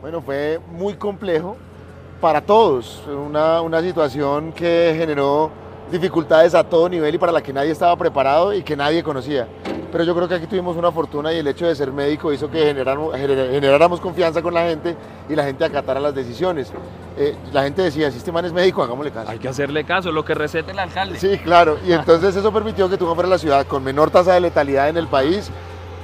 [0.00, 1.56] Bueno, fue muy complejo
[2.20, 5.50] para todos, una, una situación que generó
[5.90, 9.46] dificultades a todo nivel y para la que nadie estaba preparado y que nadie conocía.
[9.92, 12.48] Pero yo creo que aquí tuvimos una fortuna y el hecho de ser médico hizo
[12.48, 14.96] que generáramos, gener- generáramos confianza con la gente
[15.28, 16.72] y la gente acatara las decisiones.
[17.18, 19.30] Eh, la gente decía, si este man es médico, hagámosle caso.
[19.30, 21.18] Hay que hacerle caso, lo que recete el alcalde.
[21.18, 21.76] Sí, claro.
[21.84, 24.96] Y entonces eso permitió que Tunja fuera la ciudad con menor tasa de letalidad en
[24.96, 25.50] el país.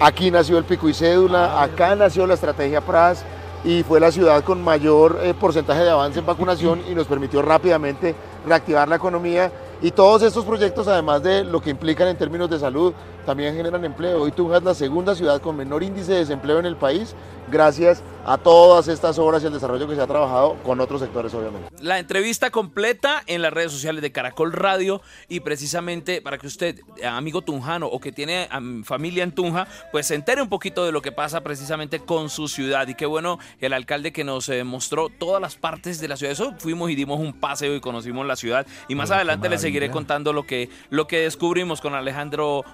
[0.01, 3.25] Aquí nació el pico y cédula, acá nació la estrategia PRAS
[3.64, 7.40] y fue la ciudad con mayor eh, porcentaje de avance en vacunación y nos permitió
[7.40, 9.51] rápidamente reactivar la economía.
[9.82, 12.94] Y todos estos proyectos, además de lo que implican en términos de salud,
[13.26, 14.22] también generan empleo.
[14.22, 17.14] Hoy Tunja es la segunda ciudad con menor índice de desempleo en el país,
[17.50, 21.32] gracias a todas estas obras y el desarrollo que se ha trabajado con otros sectores,
[21.34, 21.68] obviamente.
[21.80, 26.80] La entrevista completa en las redes sociales de Caracol Radio y precisamente para que usted,
[27.04, 30.92] amigo tunjano o que tiene am, familia en Tunja, pues se entere un poquito de
[30.92, 32.88] lo que pasa precisamente con su ciudad.
[32.88, 36.32] Y qué bueno el alcalde que nos eh, mostró todas las partes de la ciudad.
[36.32, 38.66] Eso fuimos y dimos un paseo y conocimos la ciudad.
[38.88, 42.64] Y más adelante les seguiré contando lo que, lo que descubrimos con Alejandro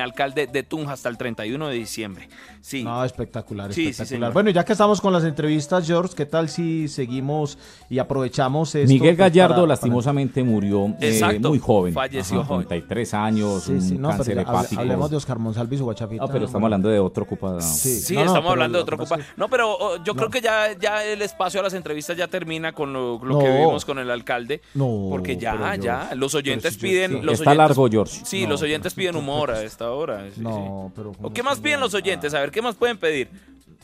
[0.00, 2.28] Alcalde de Tunja, hasta el 31 de diciembre.
[2.60, 2.84] Sí.
[2.84, 4.32] No, espectacular, Sí, sí, espectacular.
[4.32, 7.58] bueno, ya que estamos con las entrevistas, George, ¿qué tal si seguimos
[7.88, 8.88] y aprovechamos esto?
[8.92, 11.94] Miguel pues, Gallardo para- para- lastimosamente murió eh, muy joven.
[11.94, 12.66] falleció joven.
[12.66, 14.80] 33 años, Sí, un sí, no, cáncer hepático.
[14.80, 16.22] hablemos de Oscar Monsalve y su guachapita.
[16.26, 17.60] No, pero estamos hablando de otro ocupado.
[17.60, 19.28] Sí, no, no, estamos hablando de otro que pasa ocupa.
[19.36, 22.72] No, pero oh, yo creo que ya, ya el espacio a las entrevistas ya termina
[22.72, 23.38] con lo, lo No.
[23.38, 24.60] que vimos con el alcalde.
[24.74, 27.10] No, porque ya, ya, George, los oyentes pero si yo- piden.
[27.20, 27.26] sí.
[27.26, 28.20] Los Está oyentes- largo, George.
[28.24, 30.26] Sí, No, los oyentes piden humor a esta hora.
[30.34, 30.92] sí, No, sí.
[30.96, 32.34] pero ¿O qué más piden los oyentes?
[32.34, 33.28] A ver, ¿qué más pueden pedir?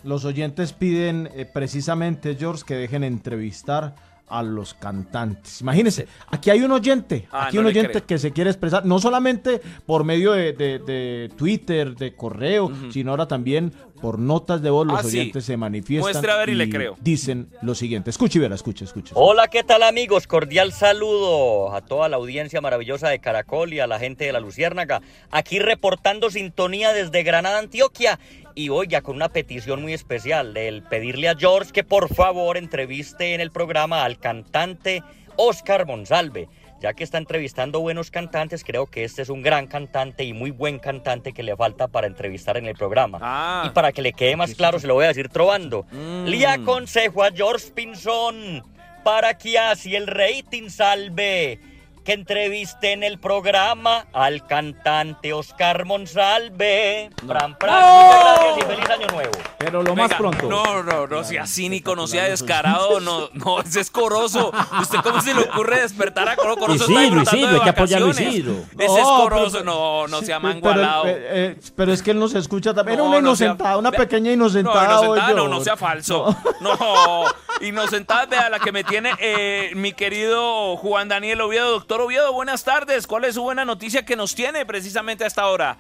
[0.03, 3.95] Los oyentes piden eh, precisamente, George, que dejen entrevistar
[4.29, 5.61] a los cantantes.
[5.61, 8.07] Imagínense, aquí hay un oyente, Ah, aquí no un oyente creo.
[8.07, 13.11] que se quiere expresar, no solamente por medio de, de- de Twitter, de correo, sino
[13.11, 14.87] ahora también por notas de voz.
[14.87, 15.19] Los Ah, sí.
[15.21, 16.97] oyentes se manifiestan Muestre a ver y le creo.
[17.01, 18.11] dicen lo siguiente.
[18.11, 19.13] Escuche y verá, escuche, escuche.
[19.17, 20.27] Hola, ¿qué tal amigos?
[20.27, 24.41] Cordial saludo a toda la audiencia maravillosa de Caracol y a la gente de la
[24.41, 25.01] Luciérnaga.
[25.31, 28.19] Aquí reportando sintonía desde Granada, Antioquia.
[28.57, 32.57] Y hoy ya con una petición muy especial, el pedirle a George que por favor
[32.57, 35.03] entreviste en el programa al cantante
[35.37, 36.49] Oscar Monsalve.
[36.85, 40.51] Ya que está entrevistando buenos cantantes, creo que este es un gran cantante y muy
[40.51, 43.63] buen cantante que le falta para entrevistar en el programa.
[43.65, 45.87] Y para que le quede más claro, se lo voy a decir trovando.
[46.27, 48.63] Le aconsejo a George Pinzón
[49.03, 51.59] para que así el rating salve
[52.05, 57.11] que entreviste en el programa al cantante Oscar Monsalve.
[57.27, 59.33] Pram, pram, muchas gracias y feliz año nuevo.
[59.59, 63.91] Pero lo Venga, No, no, no sea cínico, no sea descarado, no, no, ese es
[63.91, 64.53] coroso.
[64.81, 66.57] ¿Usted cómo se le ocurre despertar a Coro?
[66.57, 68.35] Corozo está Isidro, de hay que apoyar a vacaciones.
[68.35, 68.53] Isidro.
[68.79, 71.07] Ese es No, coroso, pero- no, no sea Pero, mangualado.
[71.07, 72.99] eh, eh, pero es que él nos escucha también.
[72.99, 74.85] No, Era una no sea- inocentada, una pequeña No, inocentada.
[75.01, 76.37] inocentada, hoy, no, no sea falso.
[76.61, 77.25] No,
[77.61, 81.71] inocentada, vea la que me tiene eh, mi querido Juan Daniel Oviedo.
[81.73, 83.07] Doctor Oviedo, buenas tardes.
[83.07, 85.77] ¿Cuál es su buena noticia que nos tiene precisamente a esta hora?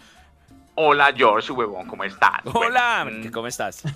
[0.76, 2.40] Hola George, huevón, ¿cómo estás?
[2.52, 3.82] Hola, Bueno, ¿cómo estás?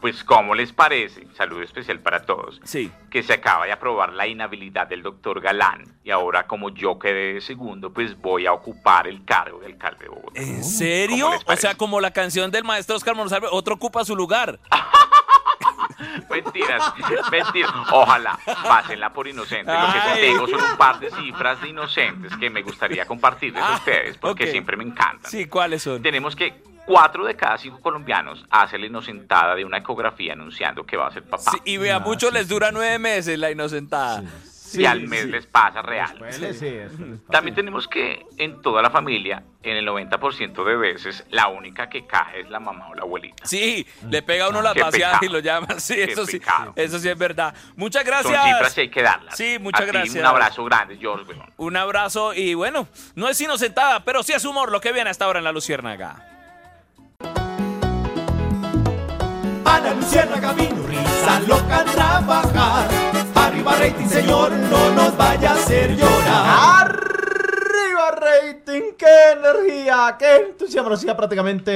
[0.00, 1.26] Pues, ¿cómo les parece?
[1.36, 2.60] Saludo especial para todos.
[2.62, 2.90] Sí.
[3.10, 5.84] Que se acaba de aprobar la inhabilidad del doctor Galán.
[6.04, 10.04] Y ahora, como yo quedé de segundo, pues voy a ocupar el cargo del alcalde
[10.04, 10.40] de Bogotá.
[10.40, 11.26] ¿En serio?
[11.26, 14.60] ¿Cómo les O sea, como la canción del maestro Oscar Monsalve, otro ocupa su lugar.
[16.30, 16.92] Mentiras,
[17.30, 17.72] mentiras.
[17.92, 19.72] Ojalá, pásenla por inocente.
[19.72, 23.62] Lo que sí tengo son un par de cifras de inocentes que me gustaría compartirles
[23.62, 25.30] a ustedes porque Ah, siempre me encantan.
[25.30, 26.02] Sí, ¿cuáles son?
[26.02, 30.96] Tenemos que cuatro de cada cinco colombianos hacen la inocentada de una ecografía anunciando que
[30.96, 31.50] va a ser papá.
[31.50, 34.22] Sí, y ve, a muchos les dura nueve meses la inocentada.
[34.74, 36.18] Y al mes les pasa real.
[36.30, 37.30] Sí, sí, eso les pasa.
[37.32, 42.06] También tenemos que en toda la familia, en el 90% de veces, la única que
[42.06, 43.46] cae es la mamá o la abuelita.
[43.46, 45.30] Sí, le pega a uno las Qué vaciadas pecado.
[45.30, 45.66] y lo llama.
[45.78, 46.40] Sí, Qué eso sí.
[46.76, 47.54] Eso sí es verdad.
[47.76, 48.44] Muchas Son gracias.
[48.44, 49.36] cifras y hay que darlas.
[49.36, 50.16] Sí, muchas A ti gracias.
[50.16, 51.32] Un abrazo grande, George.
[51.56, 55.24] Un abrazo y bueno, no es inocentada, pero sí es humor lo que viene hasta
[55.24, 56.24] ahora en la Luciérnaga.
[59.64, 62.88] A la luciérnaga vino risa loca a trabajar.
[63.58, 66.86] Arriba rating, señor, no nos vaya a hacer llorar.
[66.86, 71.72] Arriba rating, qué energía, qué entusiasmo, prácticamente.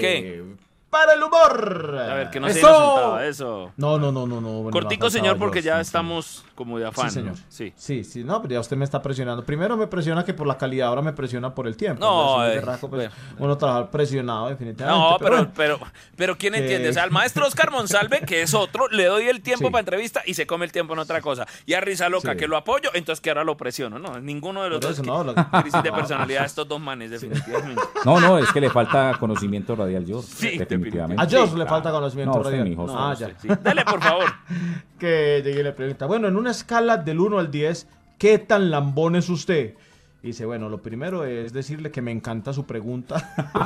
[0.00, 0.42] ¿Qué?
[0.90, 1.98] Para el humor.
[1.98, 2.58] A ver, que no ¡Eso!
[2.60, 3.72] inocentada, eso.
[3.76, 4.48] No, no, no, no, no.
[4.62, 7.10] bueno, Cortico, señor, porque ya estamos como de afán.
[7.10, 7.32] Sí, señor.
[7.36, 7.44] ¿no?
[7.48, 7.72] Sí.
[7.76, 9.44] Sí, sí, no, pero ya usted me está presionando.
[9.44, 12.00] Primero me presiona que por la calidad, ahora me presiona por el tiempo.
[12.00, 15.10] No, eh, pues, uno trabajar presionado, definitivamente.
[15.10, 15.52] No, pero, bueno.
[15.56, 15.80] pero,
[16.16, 16.88] pero ¿quién entiende?
[16.88, 19.72] O sea, al maestro Oscar Monsalve, que es otro, le doy el tiempo Sí.
[19.72, 21.46] para entrevista y se come el tiempo en otra cosa.
[21.66, 22.38] Y a Risa Loca, Sí.
[22.38, 23.98] que lo apoyo, entonces que ahora lo presiono.
[23.98, 25.02] No, ninguno de los dos.
[25.04, 27.82] no, lo- Crisis de personalidad estos dos manes, definitivamente.
[28.04, 30.22] No, no, es que le falta conocimiento radial, yo.
[30.22, 30.75] Sí, definitivamente.
[31.18, 31.68] A George Sí, le claro.
[31.68, 32.68] falta conocimiento No, usted, radial.
[32.68, 33.14] mijo, ah.
[33.62, 34.24] Dale, por favor.
[34.98, 37.86] que llegue y le pregunta, bueno, en una escala del 1 al 10,
[38.18, 39.74] ¿qué tan lambón es usted?
[40.22, 43.32] Y dice, bueno, lo primero es decirle que me encanta su pregunta.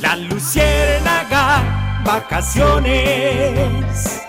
[0.00, 4.23] La luciérnaga, vacaciones.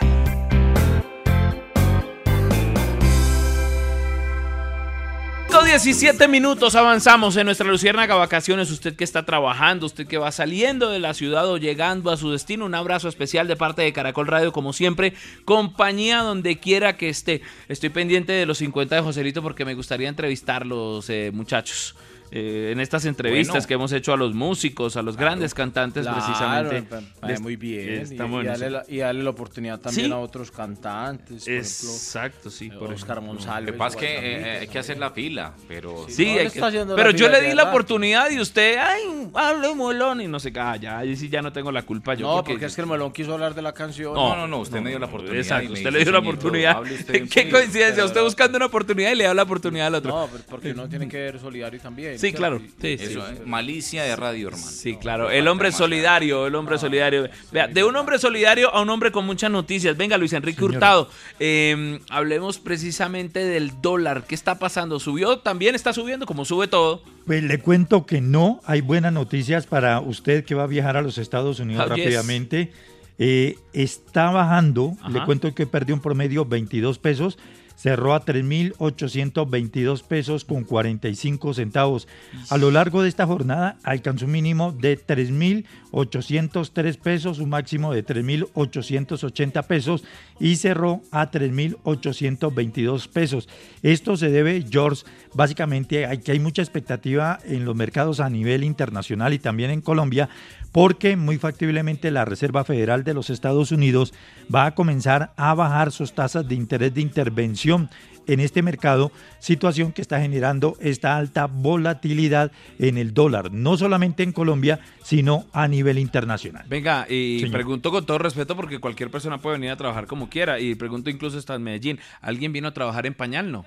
[5.65, 8.69] 17 minutos avanzamos en nuestra Luciérnaga Vacaciones.
[8.69, 12.31] Usted que está trabajando, usted que va saliendo de la ciudad o llegando a su
[12.31, 15.13] destino, un abrazo especial de parte de Caracol Radio, como siempre.
[15.43, 17.41] Compañía donde quiera que esté.
[17.67, 21.95] Estoy pendiente de los 50 de Joselito porque me gustaría entrevistarlos, eh, muchachos.
[22.37, 23.67] Eh, en estas entrevistas Bueno.
[23.67, 26.83] que hemos hecho a los músicos, a los grandes cantantes Claro, precisamente.
[27.25, 27.89] Les- muy bien.
[28.01, 28.71] Está y, bueno, y darle sí.
[28.73, 30.11] la, y darle la oportunidad también Sí.
[30.11, 31.45] a otros cantantes.
[31.45, 32.65] Por Exacto, sí.
[32.65, 33.67] ejemplo, Oscar González.
[33.67, 36.05] Lo que pasa es que eh, hay que hacer la fila, pero...
[36.09, 38.79] Sí, No, hay le que- está haciendo pero yo le di la oportunidad y usted,
[38.79, 40.97] ay, hable molón y no se calla.
[40.99, 42.27] Ahí sí ya no tengo la culpa yo.
[42.35, 44.13] No, porque es que el melón quiso hablar de la canción.
[44.13, 46.77] No, no, no, usted me dio la oportunidad Exacto, usted le dio la "Señorito, oportunidad.
[46.77, 47.13] hable usted".
[47.29, 50.11] Qué Sí, coincidencia, usted buscando una oportunidad y le da la oportunidad al otro.
[50.11, 52.19] No, pero porque uno tiene que ver solidario también.
[52.27, 52.59] Sí, claro.
[52.81, 53.03] Sí, sí.
[53.05, 54.65] Eso, eh, malicia de radio, hermano.
[54.67, 55.29] Sí, claro.
[55.29, 57.29] El hombre solidario, el hombre solidario.
[57.51, 59.95] Vea, de un hombre solidario a un hombre con muchas noticias.
[59.97, 60.63] Venga, Luis Enrique.
[60.63, 61.09] Hurtado.
[61.39, 64.25] eh, hablemos precisamente del dólar.
[64.27, 64.99] ¿Qué está pasando?
[64.99, 65.39] ¿Subió?
[65.39, 67.01] También está subiendo, como sube todo.
[67.25, 71.01] Pues le cuento que no, hay buenas noticias para usted que va a viajar a
[71.01, 72.03] los Estados Unidos Oh, yes.
[72.05, 72.71] rápidamente.
[73.17, 77.37] Eh, está bajando, le cuento que perdió un promedio 22 pesos,
[77.75, 82.07] cerró a 3.822 pesos con 45 centavos.
[82.49, 88.05] A lo largo de esta jornada alcanzó un mínimo de 3.803 pesos, un máximo de
[88.05, 90.03] 3.880 pesos
[90.39, 93.47] y cerró a 3.822 pesos.
[93.81, 98.63] Esto se debe, George, básicamente a que hay mucha expectativa en los mercados a nivel
[98.63, 100.29] internacional y también en Colombia,
[100.75, 104.13] porque muy factiblemente la Reserva Federal de los Estados Unidos
[104.53, 107.89] va a comenzar a bajar sus tasas de interés de intervención
[108.27, 114.23] en este mercado, situación que está generando esta alta volatilidad en el dólar, no solamente
[114.23, 116.65] en Colombia, sino a nivel internacional.
[116.67, 117.53] Venga, y Señor.
[117.53, 120.59] pregunto con todo respeto porque cualquier persona puede venir a trabajar como quiera.
[120.59, 121.99] Y pregunto incluso hasta en Medellín.
[122.19, 123.49] ¿Alguien vino a trabajar en pañal?
[123.49, 123.63] No.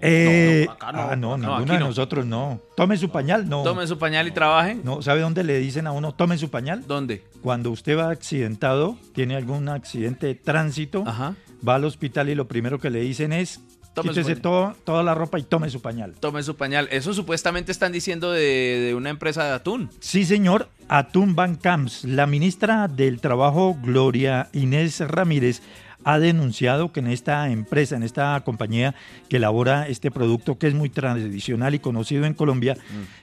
[0.00, 1.86] Eh, no, acá no, ah, no, no, ninguno de no.
[1.88, 2.60] nosotros no.
[2.76, 3.62] Tome su pañal, no.
[3.62, 4.76] Tome su pañal y trabaje.
[4.82, 6.84] No, ¿sabe dónde le dicen a uno tome su pañal?
[6.86, 7.24] ¿Dónde?
[7.42, 12.78] Cuando usted va accidentado, tiene algún accidente de tránsito, va al hospital y lo primero
[12.80, 13.60] que le dicen es
[13.94, 16.14] Tome quítese todo- toda la ropa y tome su pañal.
[16.18, 16.88] Tome su pañal.
[16.90, 18.40] Eso supuestamente están diciendo de,
[18.86, 19.90] de una empresa de atún.
[20.00, 25.60] Sí, señor, Atún Van Camps, la ministra del Trabajo, Gloria Inés Ramírez,
[26.04, 28.94] ha denunciado que en esta empresa, en esta compañía
[29.28, 32.76] que elabora este producto que es muy tradicional y conocido en Colombia,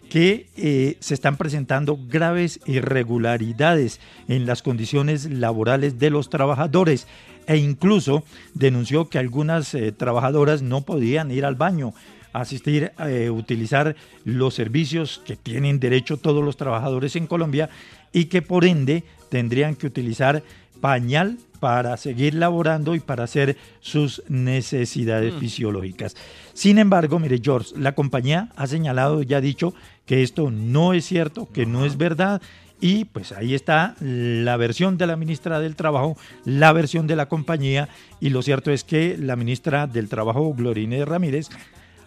[0.10, 7.08] que eh, se están presentando graves irregularidades en las condiciones laborales de los trabajadores
[7.48, 11.94] e incluso denunció que algunas eh, trabajadoras no podían ir al baño
[12.32, 17.70] asistir a utilizar los servicios que tienen derecho todos los trabajadores en Colombia
[18.14, 20.44] y que por ende tendrían que utilizar
[20.82, 25.40] pañal para seguir laborando y para hacer sus necesidades Mm.
[25.40, 26.16] fisiológicas.
[26.54, 29.74] Sin embargo, mire George, la compañía ha señalado y ha dicho
[30.06, 32.42] que esto no es cierto, que no es verdad
[32.82, 36.16] y pues ahí está la versión de la ministra del Trabajo,
[36.46, 37.90] la versión de la compañía
[38.22, 41.50] y lo cierto es que la ministra del Trabajo, Glorine Ramírez,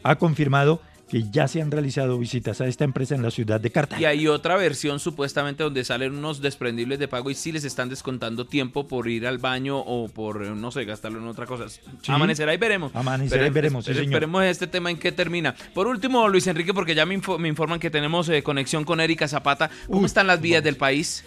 [0.02, 0.80] ha confirmado
[1.12, 4.00] que ya se han realizado visitas a esta empresa en la ciudad de Cartagena.
[4.00, 7.90] Y hay otra versión supuestamente donde salen unos desprendibles de pago y sí les están
[7.90, 11.66] descontando tiempo por ir al baño o por, eh, no sé, gastarlo en otra cosa.
[12.08, 12.92] Amanecerá y veremos.
[12.96, 14.06] Amanecerá y veremos, sí, señor.
[14.06, 15.54] Esperemos este tema en qué termina.
[15.74, 18.98] Por último, Luis Enrique, porque ya me, info- me informan que tenemos eh, conexión con
[18.98, 19.68] Erika Zapata.
[19.88, 21.26] ¿Cómo están las vías del país?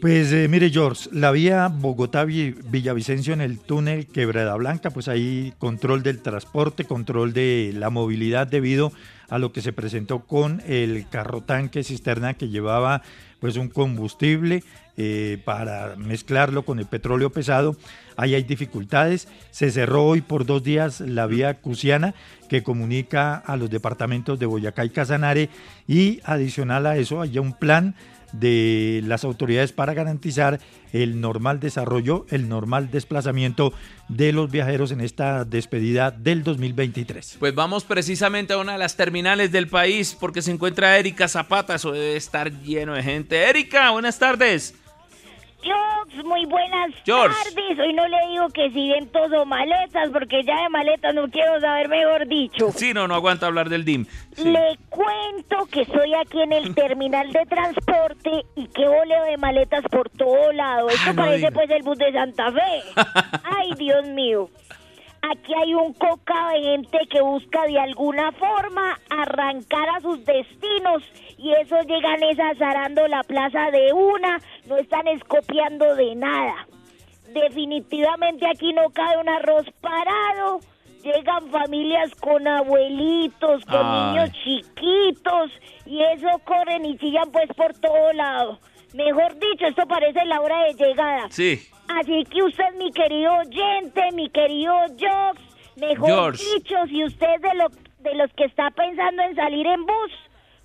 [0.00, 6.02] Pues eh, mire George, la vía Bogotá-Villavicencio en el túnel Quebrada Blanca, pues ahí control
[6.02, 8.92] del transporte, control de la movilidad debido
[9.28, 13.02] a lo que se presentó con el carro tanque cisterna que llevaba
[13.38, 14.62] pues un combustible
[14.96, 17.76] eh, para mezclarlo con el petróleo pesado.
[18.16, 19.26] Ahí hay dificultades.
[19.50, 22.14] Se cerró hoy por dos días la vía Cusiana
[22.48, 25.48] que comunica a los departamentos de Boyacá y Casanare
[25.88, 27.94] y adicional a eso hay un plan
[28.32, 30.60] de las autoridades para garantizar
[30.92, 33.72] el normal desarrollo, el normal desplazamiento
[34.08, 37.36] de los viajeros en esta despedida del 2023.
[37.38, 41.74] Pues vamos precisamente a una de las terminales del país porque se encuentra Erika Zapata.
[41.76, 43.48] Eso debe estar lleno de gente.
[43.48, 44.74] Erika, buenas tardes.
[45.62, 47.34] George, muy buenas George.
[47.44, 47.78] tardes.
[47.78, 51.60] Hoy no le digo que si vientos o maletas, porque ya de maletas no quiero
[51.60, 52.70] saber, mejor dicho.
[52.72, 54.06] Sí, no, no aguanta hablar del DIM.
[54.38, 59.84] Le cuento que estoy aquí en el terminal de transporte y que voleo de maletas
[59.90, 60.88] por todo lado.
[60.88, 61.50] Esto Ah, no parece diga.
[61.52, 62.82] pues el bus de Santa Fe.
[63.44, 64.48] Ay, Dios mío.
[65.30, 71.02] Aquí hay un coca de gente que busca de alguna forma arrancar a sus destinos
[71.38, 76.66] y esos llegan es azarando la plaza de una, no están escopiando de nada.
[77.32, 80.60] Definitivamente aquí no cabe un arroz parado,
[81.02, 84.12] llegan familias con abuelitos, con Ay.
[84.12, 85.50] niños chiquitos,
[85.86, 88.58] y eso corren y chillan pues por todo lado.
[88.94, 91.26] Mejor dicho, esto parece la hora de llegada.
[91.30, 91.60] Sí.
[91.88, 95.40] Así que usted, mi querido oyente, mi querido Jox,
[95.76, 96.44] mejor George.
[96.54, 97.68] dicho, si usted es de, lo,
[98.00, 100.12] de los que está pensando en salir en bus,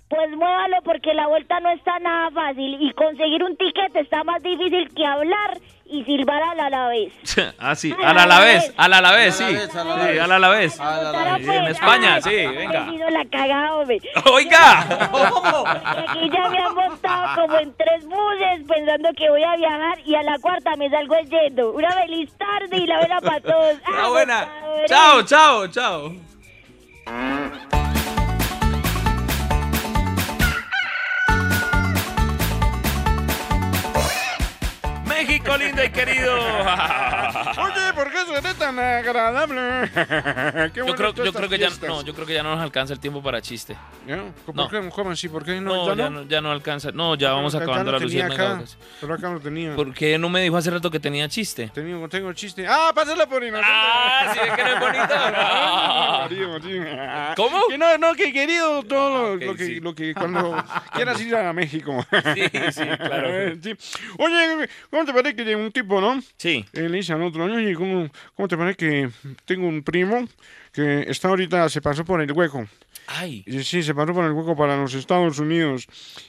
[0.08, 4.42] pues muévalo porque la vuelta no está nada fácil y conseguir un ticket está más
[4.42, 5.58] difícil que hablar
[5.90, 7.12] y silbar a la la vez.
[7.58, 9.44] Ah, sí, al Alavés, al Alavés, sí.
[9.46, 10.78] Sí, al Alavés.
[10.78, 12.86] Ahora, Sí, pues, En España, sí, venga.
[12.86, 13.98] he sido la cagada, hombre.
[14.32, 14.80] Oiga.
[16.08, 20.14] Aquí ya me han montado como en tres buses pensando que voy a viajar y
[20.14, 21.72] a la cuarta me salgo yendo.
[21.72, 23.70] Una feliz tarde y la buena para todos.
[23.72, 24.48] Está buena.
[24.86, 26.12] Chao, chao, chao.
[35.18, 36.34] México lindo y querido.
[36.38, 39.90] Oye, ¿por qué seré tan agradable?
[40.72, 42.92] Qué Yo creo, yo creo que ya no, yo creo que ya no nos alcanza
[42.94, 43.76] el tiempo para chiste.
[44.06, 44.22] ¿Ya?
[44.46, 44.68] ¿Por No.
[44.68, 45.16] qué, joven?
[45.16, 45.86] Sí, ¿por qué no?
[45.86, 46.10] No, ¿Ya no?
[46.10, 46.92] no, ya no alcanza.
[46.92, 48.78] No, ya vamos acabando la tenía Gaugas.
[49.00, 49.74] Pero acá lo tenía.
[49.74, 51.70] ¿Por qué no me dijo hace rato que tenía chiste?
[51.74, 52.66] Tengo, tengo chiste.
[52.68, 53.68] ¡Ah, pásala por inocente!
[53.70, 55.14] ¡Ah, sí, es que no es bonito!
[57.36, 57.60] ¿Cómo?
[57.68, 59.80] Que no, no, que querido todo lo, que, sí.
[59.80, 60.62] lo que cuando
[60.94, 62.04] quieras ir a México.
[62.34, 62.42] Sí,
[62.72, 63.54] sí, claro.
[63.62, 63.76] Sí.
[64.18, 66.22] Oye, ¿cómo te parece que un tipo, no?
[66.36, 66.64] Sí.
[66.72, 69.10] Eh, le dice al otro, oye, ¿cómo, ¿cómo te parece que
[69.46, 70.28] tengo un primo
[70.72, 72.66] que está ahorita, se pasó por el hueco?
[73.06, 73.42] Ay.
[73.46, 75.86] Y Sí, se paró por el hueco para los Estados Unidos.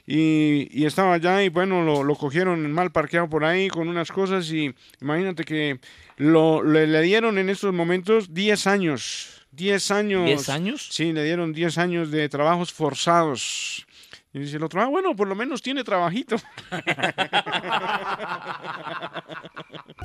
[0.07, 4.11] Y, y estaba allá y bueno, lo, lo cogieron mal parqueado por ahí con unas
[4.11, 5.79] cosas y imagínate que
[6.15, 9.45] lo, le, le dieron en estos momentos 10 años.
[9.51, 10.29] 10 años.
[10.47, 10.87] ¿10 años?
[10.89, 13.85] Sí, le dieron 10 años de trabajos forzados.
[14.31, 16.35] Y dice el otro, ah, bueno, por lo menos tiene trabajito.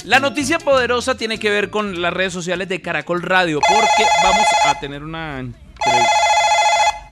[0.05, 4.47] La noticia poderosa tiene que ver con las redes sociales de Caracol Radio, porque vamos
[4.67, 5.63] a tener una, entre-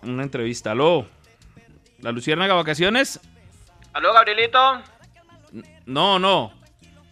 [0.03, 0.73] una entrevista.
[0.73, 1.07] ¿Aló?
[2.01, 3.21] ¿La Luciérnaga Vacaciones?
[3.93, 4.83] Aló, Gabrielito.
[5.87, 6.53] No, no.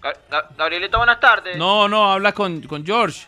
[0.02, 1.56] Ga- Ga- Gabrielito, buenas tardes.
[1.56, 3.26] No, no, habla con, con George.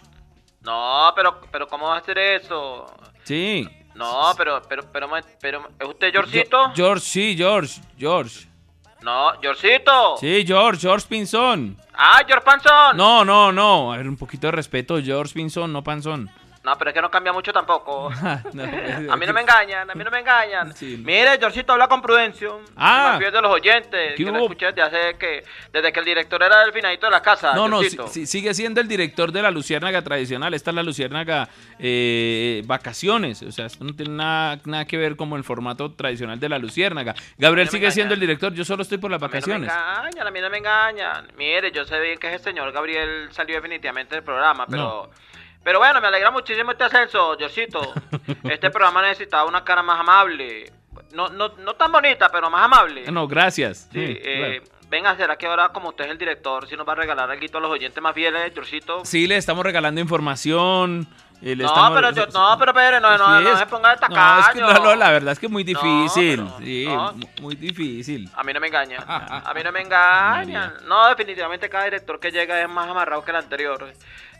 [0.62, 2.86] No, pero, pero ¿cómo va a hacer eso?
[3.24, 3.68] Sí.
[3.94, 5.08] No, pero, pero, pero,
[5.40, 6.72] pero, ¿es usted Georgito?
[6.74, 8.46] George, sí, George, George.
[9.02, 10.16] No, Georgito.
[10.18, 11.76] Sí, George, George Pinzón.
[11.92, 12.96] Ah, George Panzón.
[12.96, 13.92] No, no, no.
[13.92, 16.30] A ver, un poquito de respeto, George Pinzón, no Panzón.
[16.64, 18.10] No, pero es que no cambia mucho tampoco.
[18.52, 18.62] No,
[19.12, 20.74] A mí no me engañan, a mí no me engañan.
[20.80, 22.60] Mire, Georgito habla con Prudencio.
[22.76, 23.16] Ah.
[23.18, 24.14] Fiel de los oyentes.
[24.16, 27.12] ¿Qué Que lo escuché desde hace que, desde que el director era el finadito de
[27.12, 27.54] la casa.
[27.54, 30.54] No, no, sigue siendo el director de la Luciérnaga tradicional.
[30.54, 31.48] Esta es la Luciérnaga
[31.78, 33.42] eh, Vacaciones.
[33.42, 36.58] O sea, esto no tiene nada, nada que ver como el formato tradicional de la
[36.58, 37.14] Luciérnaga.
[37.38, 39.32] Gabriel No me sigue siendo el director, yo solo estoy por las A mí no
[39.32, 39.70] me vacaciones.
[39.70, 41.28] engañan, a mí no me engañan.
[41.36, 45.10] Mire, yo sé bien que ese señor Gabriel salió definitivamente del programa, pero...
[45.64, 47.80] Pero bueno, me alegra muchísimo este ascenso, Georgito.
[48.44, 50.72] Este programa necesitaba una cara más amable.
[51.12, 53.10] No, no, no tan bonita, pero más amable.
[53.10, 53.88] No, gracias.
[53.92, 54.78] Sí, Sí, eh, claro.
[54.88, 57.58] venga, ¿será que ahora como usted es el director, si nos va a regalar algo
[57.58, 59.04] a los oyentes más fieles, Georgito?
[59.04, 61.06] Sí, le estamos regalando información.
[61.42, 64.00] eh, le No, estamos- pero yo, no, pero Pedro, no, no, no se ponga de
[64.08, 64.72] No, es que tacaño.
[64.72, 66.36] no, no, la verdad es que es muy No, difícil.
[66.44, 67.12] pero- sí, no.
[67.14, 68.30] mu- muy difícil.
[68.34, 69.02] A mí no me engañan.
[69.06, 70.74] A mí no me engañan.
[70.86, 73.92] No, definitivamente cada director que llega es más amarrado que el anterior.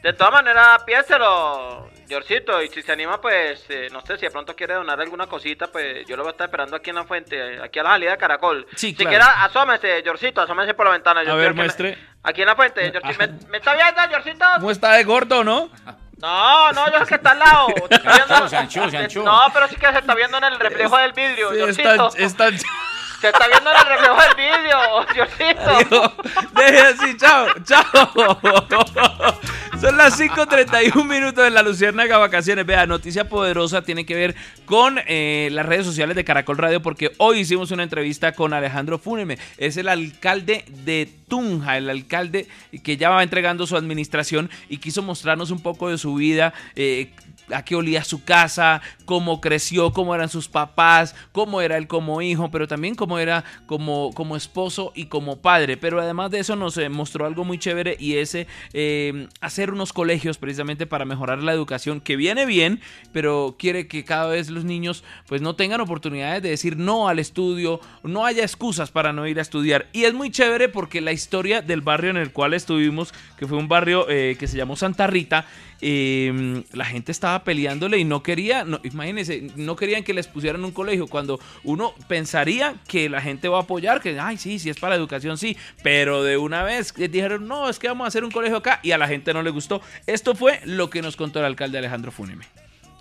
[0.03, 2.61] De todas maneras, piénselo, Georgito.
[2.61, 5.69] Y si se anima, pues, eh, no sé, si de pronto quiere donar alguna cosita,
[5.69, 8.11] pues yo lo voy a estar esperando aquí en la fuente, aquí a la salida
[8.13, 8.67] de Caracol.
[8.75, 9.11] Sí, si claro.
[9.11, 11.21] quiera, asómese, Georgito, asómese por la ventana.
[11.21, 11.99] A ver, aquí en la- muestre.
[12.25, 13.19] Aquí en la fuente, Georgito.
[13.19, 14.45] ¿Me, me está viendo, Georgito?
[14.57, 15.71] ¿Cómo está de gordo, no?
[16.19, 17.67] No, no, yo es que está al lado.
[17.89, 19.23] Se está viendo- Se anchó, se anchó.
[19.25, 22.09] No, pero sí que se está viendo en el reflejo del vidrio, Sí, Georgito.
[22.17, 22.67] está, está-
[23.23, 24.77] Se está viendo en el reflejo del vidrio,
[25.15, 26.13] Georgito.
[26.57, 29.41] Deje así, chao, chao.
[29.81, 32.67] Son las 5.31 minutos de la Luciérnaga Vacaciones.
[32.67, 37.13] Vea, noticia poderosa tiene que ver con eh, las redes sociales de Caracol Radio porque
[37.19, 39.39] hoy hicimos una entrevista con Alejandro Fúneme.
[39.57, 42.49] Es el alcalde de Tunja, el alcalde
[42.83, 46.53] que ya va entregando su administración y quiso mostrarnos un poco de su vida.
[46.75, 47.13] eh,
[47.53, 52.23] a qué olía su casa, cómo creció, cómo eran sus papás, cómo era él como
[52.23, 55.77] hijo, pero también cómo era como, como esposo y como padre.
[55.77, 59.73] Pero además de eso nos eh, mostró algo muy chévere y es eh, eh, hacer
[59.73, 62.81] unos colegios precisamente para mejorar la educación, que viene bien,
[63.13, 67.19] pero quiere que cada vez los niños pues no tengan oportunidades de decir no al
[67.19, 69.89] estudio, no haya excusas para no ir a estudiar.
[69.93, 73.59] Y es muy chévere porque la historia del barrio en el cual estuvimos, que fue
[73.59, 75.47] un barrio eh, que se llamó Santa Rita,
[75.83, 80.71] eh, la gente estaba peleándole y no quería, imagínense, no querían que les pusieran un
[80.71, 84.79] colegio cuando uno pensaría que la gente va a apoyar, que, ay, sí, sí es
[84.79, 88.31] para educación, sí, pero de una vez dijeron, no, es que vamos a hacer un
[88.31, 89.83] colegio acá y a la gente no le gustó.
[90.07, 92.47] Esto fue lo que nos contó el alcalde Alejandro Funeme.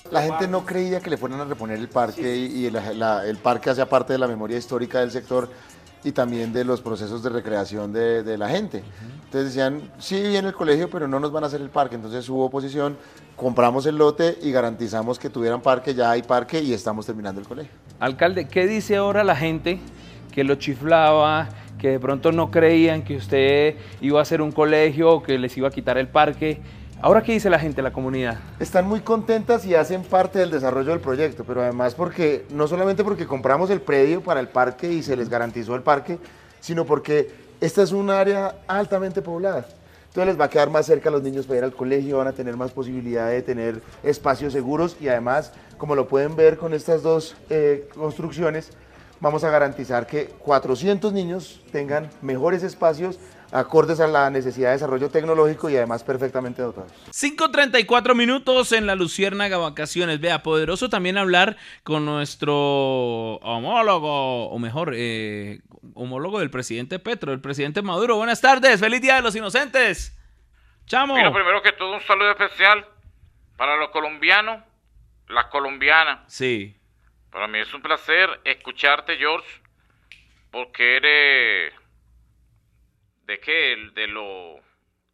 [0.10, 3.88] La gente no creía que le fueran a reponer el parque y, el parque hacía
[3.88, 5.50] parte de la memoria histórica del sector
[6.04, 8.84] y también de los procesos de recreación de, la gente.
[9.26, 11.96] Entonces decían, sí, viene el colegio, pero no nos van a hacer el parque.
[11.96, 12.98] Entonces hubo oposición,
[13.36, 17.48] compramos el lote y garantizamos que tuvieran parque, ya hay parque y estamos terminando el
[17.48, 17.72] colegio.
[18.00, 19.80] Alcalde, ¿qué dice ahora la gente
[20.32, 25.22] que lo chiflaba, que de pronto no creían que usted iba a hacer un colegio
[25.24, 26.62] que les iba a quitar el parque?
[27.04, 28.38] Ahora, ¿qué dice la gente, la comunidad?
[28.60, 33.04] Están muy contentas y hacen parte del desarrollo del proyecto, pero además porque, no solamente
[33.04, 36.20] porque compramos el predio para el parque y se les garantizó el parque,
[36.60, 39.66] sino porque esta es un área altamente poblada.
[40.10, 42.28] Entonces les va a quedar más cerca a los niños para ir al colegio, van
[42.28, 46.72] a tener más posibilidad de tener espacios seguros y además, como lo pueden ver con
[46.72, 48.74] estas dos eh, construcciones,
[49.20, 53.18] vamos a garantizar que 400 niños tengan mejores espacios
[53.52, 56.92] acordes a la necesidad de desarrollo tecnológico y además perfectamente dotados.
[57.12, 60.20] 5.34 minutos en la Luciérnaga Vacaciones.
[60.20, 65.60] Vea, poderoso también hablar con nuestro homólogo, o mejor, eh,
[65.94, 68.16] homólogo del presidente Petro, el presidente Maduro.
[68.16, 70.18] Buenas tardes, feliz Día de los Inocentes.
[70.86, 71.16] Chamo.
[71.16, 72.86] Mira, primero que todo, un saludo especial
[73.58, 74.64] para los colombianos,
[75.28, 76.20] las colombianas.
[76.28, 76.78] Sí.
[77.32, 79.48] Para mí es un placer escucharte, George,
[80.52, 81.81] porque eres...
[83.26, 83.76] ¿De qué?
[83.96, 84.60] De lo...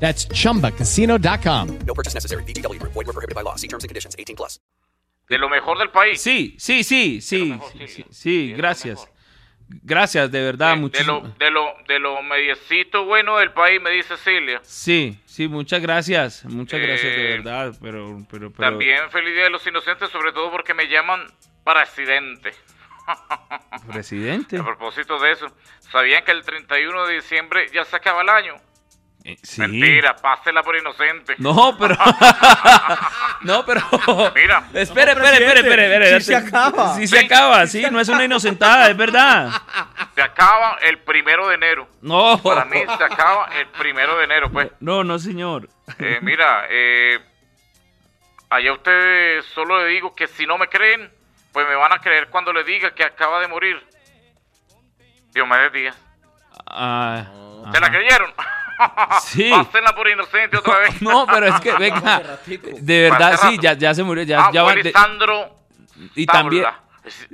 [0.00, 1.78] That's chumbacasino.com.
[1.86, 2.44] No purchase necessary.
[2.44, 2.92] VGW Group.
[2.94, 3.56] Void were prohibited by law.
[3.56, 4.14] See terms and conditions.
[4.18, 4.60] 18 plus.
[5.28, 6.20] De lo mejor del país.
[6.22, 9.06] Sí, sí, sí, sí, sí, sí, sí, gracias.
[9.82, 11.38] Gracias, de verdad, De lo, muchísimas.
[11.38, 14.60] de lo, de lo mediecito bueno del país, me dice Cilia.
[14.62, 18.70] Sí, sí, muchas gracias, muchas gracias de Eh, verdad, pero, pero, pero.
[18.70, 21.26] También feliz día de los inocentes, sobre todo porque me llaman
[21.62, 22.52] presidente.
[23.92, 24.56] Presidente.
[24.56, 25.46] A propósito de eso,
[25.92, 28.54] ¿sabían que el 31 de diciembre ya se acaba el año?
[29.24, 29.60] Eh, sí.
[29.60, 31.34] Mentira, pásela por inocente.
[31.38, 31.96] No, pero.
[33.42, 33.82] no, pero.
[34.34, 34.64] Mira.
[34.72, 36.20] Espere, espere, espere, espere, espere.
[36.20, 36.94] sí se acaba.
[36.94, 39.50] Sí se acaba, sí, no es una inocentada, es verdad.
[40.14, 41.88] Se acaba el primero de enero.
[42.00, 42.40] No.
[42.42, 44.70] Para mí se acaba el primero de enero, pues.
[44.80, 45.68] No, no, señor.
[45.98, 47.18] Eh, mira, eh,
[48.50, 51.12] allá ustedes solo le digo que si no me creen,
[51.52, 53.84] pues me van a creer cuando le diga que acaba de morir.
[55.32, 55.96] Diomedes Díaz.
[56.66, 57.24] Ah,
[57.72, 58.32] ¿Se la creyeron?
[59.22, 59.50] Sí.
[59.50, 60.96] Pásenla por inocente otra vez.
[61.02, 64.62] No, pero es que, venga, de verdad, sí, ya, ya se murió, ya, Ah, ya
[64.62, 64.80] van...
[64.82, 64.92] de-
[66.14, 66.64] y también,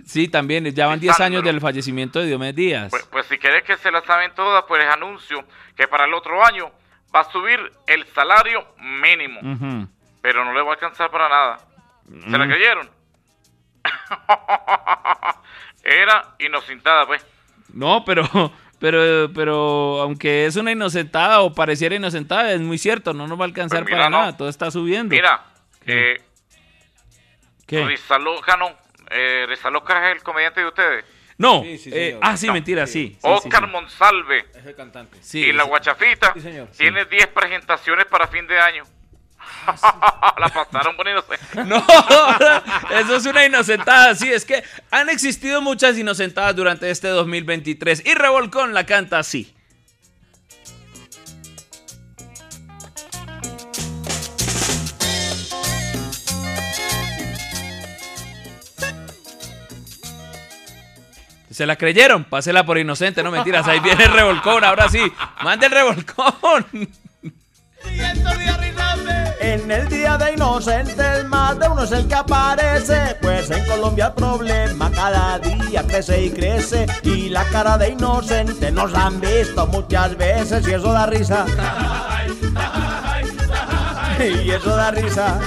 [0.07, 2.91] sí, también, ya van 10 años del fallecimiento de Diomedes Díaz.
[2.91, 5.45] Pues, pues si querés que se la saben todas, pues les anuncio
[5.77, 6.71] que para el otro año
[7.15, 9.41] va a subir el salario mínimo.
[10.23, 11.59] Pero no le va a alcanzar para nada.
[12.09, 12.49] ¿Se la Mm.
[12.49, 12.91] creyeron?
[15.85, 17.25] Era inocentada, pues.
[17.73, 18.25] No, pero,
[18.79, 23.45] pero, pero, aunque es una inocentada o pareciera inocentada, es muy cierto, no nos va
[23.45, 24.19] a alcanzar Pues mira, para no.
[24.21, 25.15] nada, todo está subiendo.
[25.15, 25.45] Mira,
[25.87, 26.17] eh,
[27.67, 27.85] ¿Qué?
[27.85, 28.71] Rizaloca no.
[29.11, 31.05] Eh, Rizaloca es el comediante de ustedes.
[31.37, 32.53] No, Sí, sí, eh, ah, sí, No.
[32.53, 33.19] mentira, sí.
[33.23, 33.71] Oscar sí.
[33.71, 34.45] Monsalve.
[34.55, 35.19] Es el cantante.
[35.21, 35.65] Sí, y la.
[35.65, 36.69] Guachafita Sí, señor.
[36.77, 38.85] tiene 10 presentaciones para fin de año.
[40.39, 41.45] la pasaron por inocente.
[41.65, 41.85] No,
[42.91, 48.15] eso es una inocentada, sí, es que han existido muchas inocentadas durante este 2023 y
[48.15, 49.55] Revolcón la canta así.
[61.55, 65.01] Se la creyeron, pásela por inocente, no mentiras, ahí viene el revolcón, ahora sí,
[65.45, 66.67] mande el revolcón.
[69.55, 74.07] En el día de inocentes más de uno es el que aparece, pues en Colombia
[74.07, 79.65] el problema cada día crece y crece y la cara de inocente nos han visto
[79.69, 81.47] muchas veces y eso da risa.
[84.19, 85.39] Y eso da risa.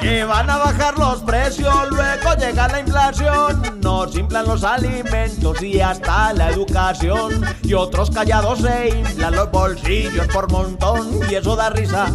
[0.00, 5.80] Que van a bajar los precios, luego llega la inflación, nos inflan los alimentos y
[5.80, 7.44] hasta la educación.
[7.62, 12.06] Y otros callados se inflan los bolsillos por montón y eso da risa.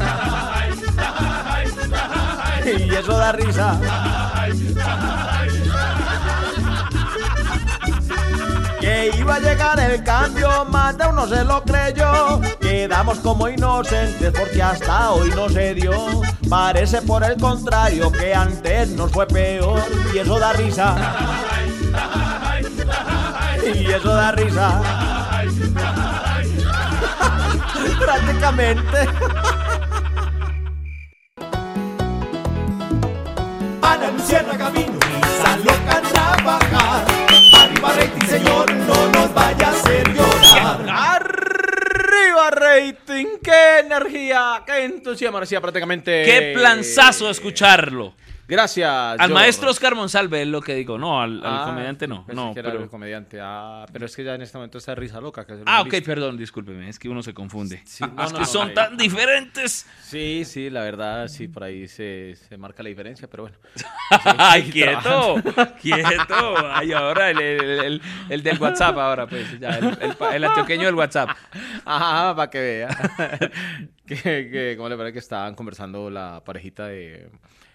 [2.66, 3.80] Y eso da risa.
[8.80, 12.42] Que iba a llegar el cambio, más de uno se lo creyó.
[12.60, 15.94] Quedamos como inocentes porque hasta hoy no se dio.
[16.50, 19.80] Parece por el contrario que antes nos fue peor
[20.12, 21.53] y eso da risa.
[23.66, 24.82] Y eso da risa.
[28.00, 28.98] Prácticamente.
[33.82, 37.06] Ana Luciana Camino, Isa loca a trabajar.
[37.62, 40.90] Arriba rating, señor, no nos vaya a hacer llorar.
[40.90, 46.24] Arriba rating, qué energía, qué entusiasmo, decía prácticamente.
[46.26, 48.14] Qué planzazo escucharlo.
[48.48, 48.90] Gracias.
[49.20, 50.98] Al maestro Oscar Monsalve es lo que digo.
[50.98, 52.26] No, al, al Ah, comediante no.
[52.26, 52.84] pensé No, que era pero...
[52.84, 53.40] el comediante.
[53.42, 55.46] Ah, pero es que ya en este momento está risa loca.
[55.46, 56.90] Que Ah, ok, perdón, discúlpeme.
[56.90, 57.82] Es que uno se confunde.
[57.86, 59.88] Sí, no, es no, que no, son tan diferentes.
[60.02, 63.58] Sí, sí, la verdad, sí, por ahí se, se marca la diferencia, pero bueno.
[64.38, 65.36] Ay, quieto,
[65.82, 66.56] quieto.
[66.74, 69.80] Ay, ahora el, el- el- el del WhatsApp, ahora pues, ya,
[70.34, 71.30] el, antioqueño del WhatsApp.
[71.86, 72.90] Ajá, para que vea.
[74.06, 77.30] que, que, ¿Cómo le parece que estaban conversando la parejita de,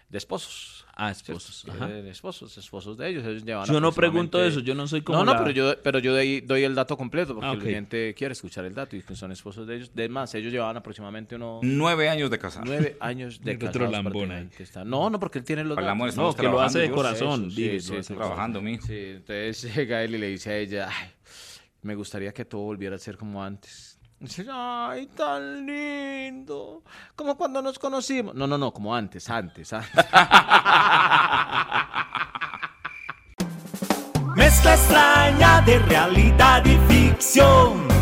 [0.09, 0.87] de esposos?
[1.01, 1.87] Ah, esposos, ajá.
[1.87, 3.25] de esposos, esposos de ellos.
[3.25, 5.75] ellos llevan Yo no pregunto eso, yo no soy como No, no, la- pero yo,
[5.83, 7.63] pero yo doy, doy el dato completo porque Ah, el ok.
[7.65, 9.95] cliente quiere escuchar el dato y que son esposos de ellos.
[9.95, 11.61] De más, ellos llevaban aproximadamente unos...
[11.63, 12.65] Nueve años de casado.
[12.67, 14.85] Nueve años de El otro casados lambón prácticamente está.
[14.85, 16.09] No, no, porque él tiene los amor datos.
[16.15, 17.47] estamos No, que lo hace de corazón.
[17.47, 18.85] Eso, sí, sí, sí, trabajando, mijo.
[18.87, 21.11] Sí, entonces llega él y le dice a ella, "Ay,
[21.83, 23.98] me gustaría que todo volviera a ser como antes.
[24.51, 26.83] Ay, tan lindo,
[27.15, 28.35] como cuando nos conocimos.
[28.35, 29.95] No, no, no, como antes, antes, antes.
[34.35, 37.98] Mezcla extraña de realidad y ficción.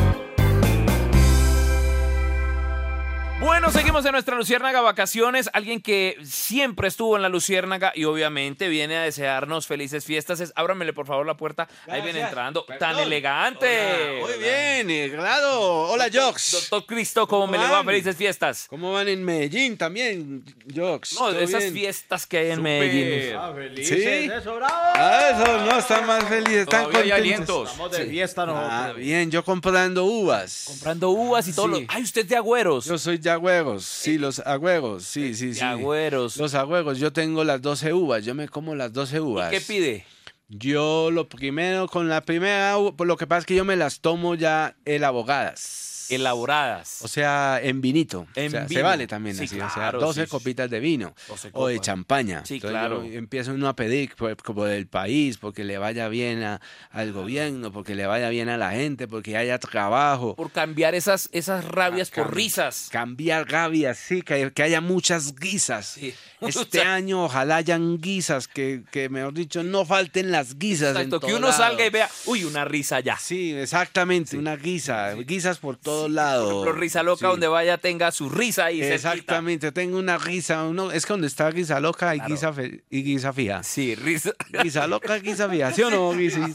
[3.56, 5.48] Bueno, seguimos en nuestra Luciérnaga Vacaciones.
[5.54, 10.40] Alguien que siempre estuvo en la Luciérnaga y obviamente viene a desearnos felices fiestas.
[10.40, 11.66] Es, ábramele por favor la puerta.
[11.88, 12.66] Ahí viene entrando.
[12.66, 12.80] Perdón.
[12.80, 14.18] Tan elegante.
[14.20, 15.84] Muy bien, eh, claro.
[15.88, 16.68] Hola, Jox.
[16.70, 17.70] Doctor Cristo, ¿cómo, me le va?
[17.70, 17.86] van?
[17.86, 18.66] Felices fiestas.
[18.68, 20.44] ¿Cómo van en Medellín también,
[20.74, 21.14] Jox?
[21.14, 21.72] No, ¿Todo esas bien?
[21.72, 22.62] fiestas que hay en.
[22.62, 23.36] Medellín.
[23.38, 24.30] Ah, felices, ¿Sí?
[24.34, 24.74] eso, bravo.
[24.74, 27.70] Ah, eso, no, están más felices, están Todavía hay contentos.
[27.70, 27.70] alientos.
[27.70, 28.70] Estamos de fiesta nosotros.
[28.70, 30.64] Ah, bien, yo comprando uvas.
[30.66, 31.68] Comprando uvas y todo.
[31.68, 31.86] lo- Sí.
[31.88, 32.84] Ay, usted es de agüeros.
[32.84, 33.46] Yo soy de agüeros,
[33.84, 35.60] sí, los agüeros, sí, sí, sí.
[35.60, 36.36] agüeros.
[36.36, 39.50] Los agüeros, yo tengo las 12 uvas, yo me como las 12 uvas.
[39.50, 40.04] ¿Qué pide?
[40.48, 43.76] Yo lo primero, con la primera uva, pues lo que pasa es que yo me
[43.76, 45.95] las tomo ya elaboradas.
[46.10, 47.02] Elaboradas.
[47.02, 48.26] O sea, en vinito.
[48.34, 48.78] En o sea, vino.
[48.78, 49.56] se vale también Sí, así.
[49.56, 50.30] o sea, claro, 12 sí, sí.
[50.30, 52.42] copitas de vino 12 o de champaña.
[52.44, 53.02] Sí, Entonces claro.
[53.04, 57.72] empieza uno a pedir pues, como del país, porque le vaya bien a- al gobierno,
[57.72, 60.34] porque le vaya bien a la gente, porque haya trabajo.
[60.36, 62.88] Por cambiar esas, esas rabias por risas.
[62.90, 65.98] Cambiar rabias, sí, que, que haya muchas guisas.
[66.38, 70.90] Este año ojalá hayan guisas, que, que mejor dicho, no falten las guisas.
[70.90, 71.58] en Exacto, que todo uno lado.
[71.58, 73.16] salga y vea, uy, una risa ya.
[73.16, 76.44] Sí, exactamente, una guisa, guisas por todos lados.
[76.52, 77.26] Por ejemplo, risa loca, Sí.
[77.26, 81.50] donde vaya tenga su risa y Exactamente, tengo una guisa, uno, es que donde está
[81.50, 83.62] guisa loca y, guisa, fe- y guisa fija.
[83.62, 84.32] Sí, risa.
[84.62, 86.12] Guisa loca, guisa fija, ¿sí o no?
[86.12, 86.46] Guisa,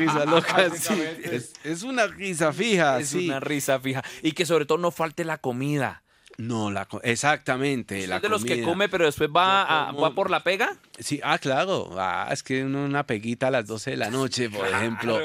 [0.00, 0.94] guisa loca, sí.
[1.24, 3.26] Es, es una guisa fija, Es sí.
[3.26, 4.02] una risa fija.
[4.22, 6.02] Y que sobre todo no falte la comida.
[6.38, 10.30] No, la, exactamente, ¿Es la de los que come pero después va, a- va por
[10.30, 10.76] la pega?
[10.98, 11.90] Sí, ah, claro.
[11.98, 15.18] Ah, es que uno una peguita a las 12 de la noche, por ejemplo.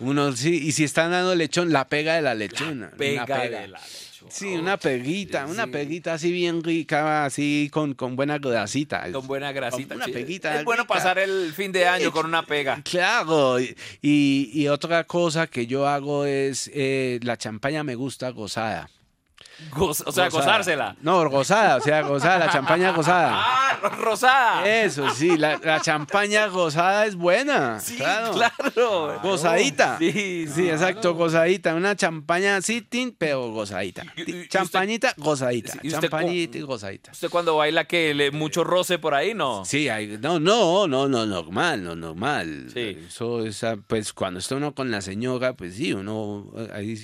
[0.00, 2.90] Uno sí, y si están dando lechón, la pega de la lechona.
[2.98, 3.80] pega una de la
[4.28, 9.06] Sí, una peguita, una peguita así bien rica, así con, con buena grasita.
[9.12, 9.94] Con buena grasita.
[9.94, 10.10] Una sí.
[10.10, 12.82] peguita Es bueno pasar el fin de año con una pega.
[12.82, 18.30] Claro, y, y- y otra cosa que yo hago es, eh, la champaña me gusta
[18.30, 18.90] gozada.
[19.70, 20.96] Goz- o sea, gozársela.
[21.00, 23.30] No, gozada, o sea, gozada, la champaña gozada.
[23.34, 24.66] Ah, ro- rosada.
[24.68, 27.80] Eso, sí, la, la champaña gozada es buena.
[27.80, 28.32] Sí, claro.
[28.32, 29.20] claro.
[29.22, 29.96] Gozadita.
[29.98, 31.74] Sí, Sí, exacto, gozadita.
[31.74, 34.04] Una champaña así, tin, pero gozadita.
[34.48, 35.72] Champañita, gozadita.
[35.82, 37.12] y usted Champañita y gozadita.
[37.12, 39.64] ¿Usted cuando baila que le, mucho roce por ahí, no?
[39.64, 42.68] Sí, hay- no, no, no, no, normal, no, normal.
[42.74, 46.98] Eso es, pues, cuando está uno con la señora, pues sí, uno ahí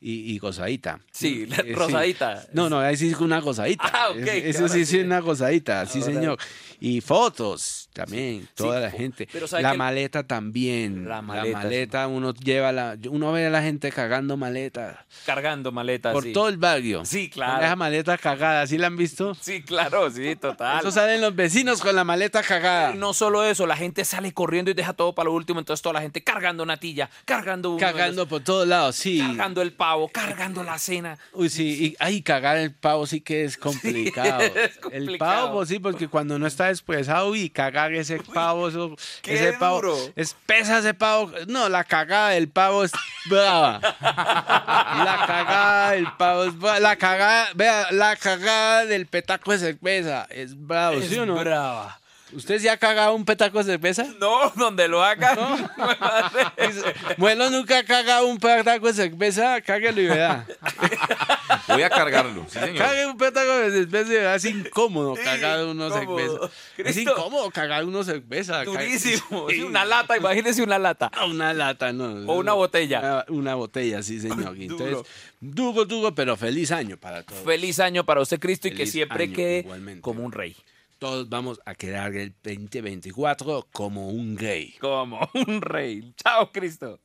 [0.00, 1.00] y, y gozadita.
[1.12, 2.46] Sí, la- Eh, rosadita.
[2.52, 3.84] No, no, ahí sí es una gozadita.
[3.92, 4.98] Ah, ok, Es- Eso sí sí.
[5.00, 6.38] es una gozadita, sí, Ahora- señor.
[6.80, 9.28] Y fotos también, toda la gente.
[9.32, 11.08] pero ¿sabe La maleta también.
[11.08, 16.12] La La maleta, uno lleva la, uno ve a la gente cagando maleta Cargando maletas.
[16.12, 16.32] por sí.
[16.32, 17.04] todo el barrio.
[17.04, 17.64] Sí, claro.
[17.64, 19.34] Esa maleta cagada, ¿sí la han visto?
[19.34, 20.78] Sí, claro, sí, total.
[20.80, 22.94] Eso salen los vecinos con la maleta cagada.
[22.94, 25.82] Y no solo eso, la gente sale corriendo y deja todo para lo último, entonces
[25.82, 29.18] toda la gente cargando natilla, cargando Cagando los- por todos lados, sí.
[29.18, 31.18] cargando el pavo, cargando la cena.
[31.32, 34.42] Uy, sí, y ay, cagar el pavo sí que es complicado.
[34.42, 35.18] es El complicado.
[35.46, 38.68] pavo, pues sí, porque cuando no está expresado y cagar ese pavo,
[39.22, 39.80] ese pavo,
[40.16, 41.30] es pesa ese pavo.
[41.46, 42.90] No, la cagada del pavo es
[43.30, 43.78] brava.
[44.00, 46.80] La cagada del pavo es brava.
[46.80, 51.36] La cagada, vea, la cagada del petaco de cerveza es bravo, Es ¿sí o no?
[51.36, 52.00] brava.
[52.32, 54.04] ¿Usted se ha cagado un petaco de cerveza?
[54.20, 55.36] No, donde lo haga.
[57.16, 60.44] Muelo nunca ha cagado un petaco de cerveza, cáguelo y vea.
[61.68, 62.76] Voy a cargarlo, sí, señor.
[62.76, 66.50] Cague un pétaco de cerveza es incómodo cagar uno cerveza.
[66.78, 68.64] Es incómodo cagar uno cerveza.
[68.64, 69.48] Durísimo.
[69.50, 71.10] Sí, una lata, imagínese una lata.
[71.12, 72.30] Ah, Una lata, no.
[72.32, 73.00] O una botella.
[73.00, 74.56] Una, una botella, sí, señor.
[74.58, 74.98] Entonces,
[75.40, 77.42] duro, duro, pero feliz año para todos.
[77.44, 80.00] Feliz año para usted, Cristo, y que siempre año, quede igualmente.
[80.00, 80.56] como un rey.
[80.98, 84.74] Todos vamos a quedar el 2024 como un gay.
[84.80, 86.12] Como un rey.
[86.16, 86.98] Chao, Cristo.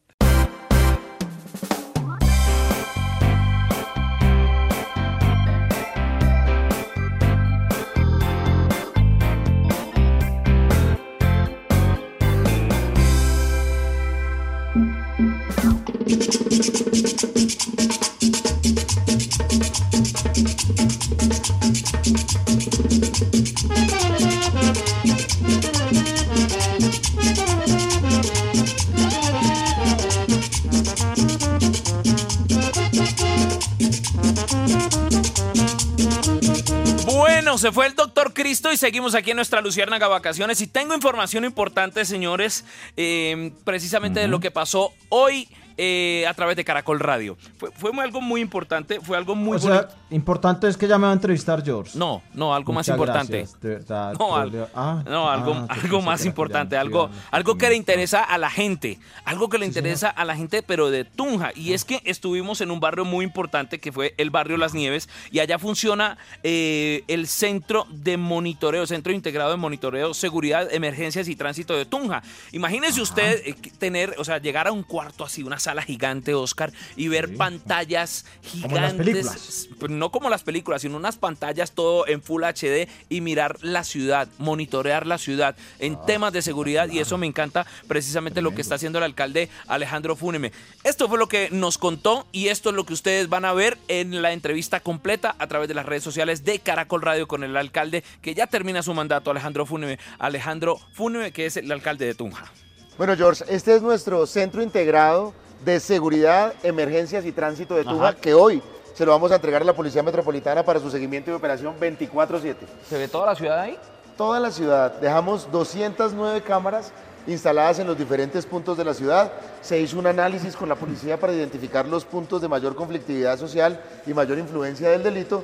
[37.64, 40.60] Se fue el doctor Cristo y seguimos aquí en nuestra Luciérnaga Vacaciones.
[40.60, 42.66] Y tengo información importante, señores,
[42.98, 45.48] eh, precisamente de lo que pasó hoy
[45.78, 47.38] eh, a través de Caracol Radio.
[47.58, 51.06] Fue, fue algo muy importante, fue algo muy o sea, importante es que ya me
[51.06, 51.98] va a entrevistar George.
[51.98, 53.38] No, no, algo más importante.
[53.40, 54.14] gracias, de verdad.
[54.20, 58.24] No, algo, ah, no, algo, ah, algo pensé más importante, algo, algo que le interesa
[58.24, 61.52] a la gente, algo que le interesa a la gente, pero de Tunja.
[61.56, 65.10] Y es que estuvimos en un barrio muy importante que fue el barrio Las Nieves,
[65.32, 71.36] y allá funciona eh, el centro de monitoreo, centro integrado de monitoreo, seguridad, emergencias y
[71.36, 72.22] tránsito de Tunja.
[72.52, 76.72] Imagínese usted eh, tener, o sea, llegar a un cuarto así, una sala gigante, Oscar,
[76.96, 78.26] y ver pantallas
[78.62, 79.68] Como las gigantes películas.
[79.80, 83.84] pues, no como las películas, sino unas pantallas todo en Full HD y mirar la
[83.84, 88.62] ciudad, monitorear la ciudad en temas de seguridad y eso me encanta precisamente lo que
[88.62, 90.52] está haciendo el alcalde Alejandro Fúneme.
[90.84, 93.78] Esto fue lo que nos contó y esto es lo que ustedes van a ver
[93.88, 97.56] en la entrevista completa a través de las redes sociales de Caracol Radio con el
[97.56, 99.98] alcalde que ya termina su mandato, Alejandro Fúneme.
[100.20, 102.52] Alejandro Fúneme, que es el alcalde de Tunja.
[102.98, 105.34] Bueno, George, este es nuestro centro integrado
[105.64, 108.62] de seguridad, emergencias y tránsito de Tunja, que hoy
[108.94, 112.56] se lo vamos a entregar a la Policía Metropolitana para su seguimiento y operación 24-7.
[112.88, 113.78] ¿Se ve toda la ciudad ahí?
[114.18, 115.00] Toda la ciudad.
[115.00, 116.92] Dejamos 209 cámaras
[117.26, 119.32] instaladas en los diferentes puntos de la ciudad.
[119.62, 123.82] Se hizo un análisis con la policía para identificar los puntos de mayor conflictividad social
[124.06, 125.44] y mayor influencia del delito.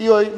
[0.00, 0.32] Y hoy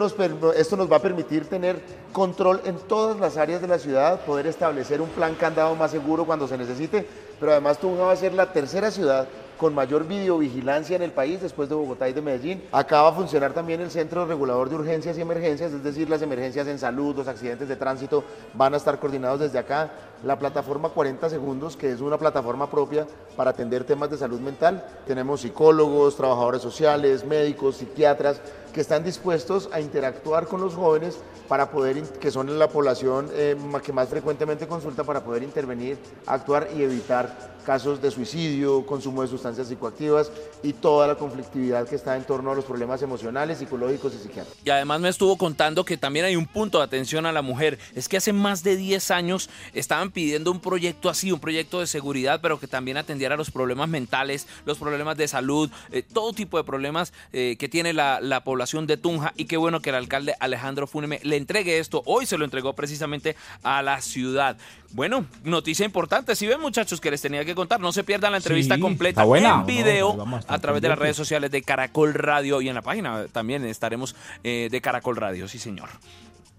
[0.57, 1.81] esto nos va a permitir tener
[2.13, 6.25] control en todas las áreas de la ciudad, poder establecer un plan candado más seguro
[6.25, 7.07] cuando se necesite,
[7.39, 11.41] pero además Tunja va a ser la tercera ciudad con mayor videovigilancia en el país
[11.41, 12.65] después de Bogotá y de Medellín.
[12.73, 16.23] Acá va a funcionar también el Centro Regulador de Urgencias y Emergencias, es decir, las
[16.23, 19.93] emergencias en salud, los accidentes de tránsito van a estar coordinados desde acá.
[20.25, 23.07] La plataforma 40 Segundos, que es una plataforma propia
[23.37, 24.85] para atender temas de salud mental.
[25.07, 28.41] Tenemos psicólogos, trabajadores sociales, médicos, psiquiatras,
[28.73, 31.19] que están dispuestos a interactuar con los jóvenes
[31.49, 36.69] para poder, que son la población eh, que más frecuentemente consulta, para poder intervenir, actuar
[36.75, 40.31] y evitar casos de suicidio, consumo de sustancias psicoactivas
[40.63, 44.59] y toda la conflictividad que está en torno a los problemas emocionales, psicológicos y psiquiátricos.
[44.65, 47.79] Y además me estuvo contando que también hay un punto de atención a la mujer.
[47.95, 51.87] Es que hace más de 10 años estaban pidiendo un proyecto así, un proyecto de
[51.87, 56.59] seguridad, pero que también atendiera los problemas mentales, los problemas de salud, eh, todo tipo
[56.59, 59.33] de problemas eh, que tiene la, la población de Tunja.
[59.37, 62.03] Y qué bueno que el alcalde Alejandro Funeme le entregue esto.
[62.07, 64.57] Hoy se lo entregó precisamente a la ciudad.
[64.95, 66.37] Bueno, noticia importante.
[66.37, 69.23] Si ven, muchachos, que les tenía que contar, no se pierdan la entrevista Sí, completa
[69.25, 72.75] en video No, no, a través de las redes sociales de Caracol Radio y en
[72.75, 75.89] la página también estaremos eh, de Caracol Radio, sí, señor.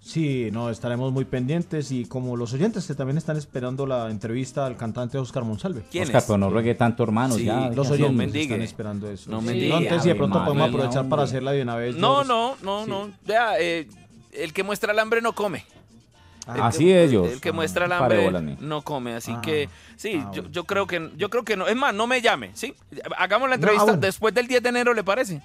[0.05, 4.65] Sí, no, estaremos muy pendientes y como los oyentes que también están esperando la entrevista
[4.65, 5.83] al cantante Oscar Monsalve.
[6.01, 7.35] Oscar, pero no ruegue tanto, hermano.
[7.35, 7.93] Sí, ya, los ya.
[7.93, 9.31] oyentes están esperando eso.
[9.31, 9.45] No Sí.
[9.47, 9.77] me No, diga.
[9.77, 11.23] entonces, de pronto podemos aprovechar para hombre.
[11.23, 11.95] hacerla de una vez.
[11.95, 12.27] No, Joros.
[12.27, 12.89] no, no, Sí.
[12.89, 13.11] no.
[13.25, 13.87] Vea, eh,
[14.33, 15.65] el que muestra el hambre no come.
[16.45, 17.29] Que- Así ellos.
[17.31, 18.29] El que muestra el hambre
[18.59, 19.41] no come, así Ah.
[19.41, 21.67] que sí, Ah, yo, yo creo que yo creo que no.
[21.67, 22.75] Es más, no me llame, ¿sí?
[23.17, 24.01] Hagamos la entrevista ah, bueno.
[24.01, 25.41] después del 10 de enero, ¿le parece?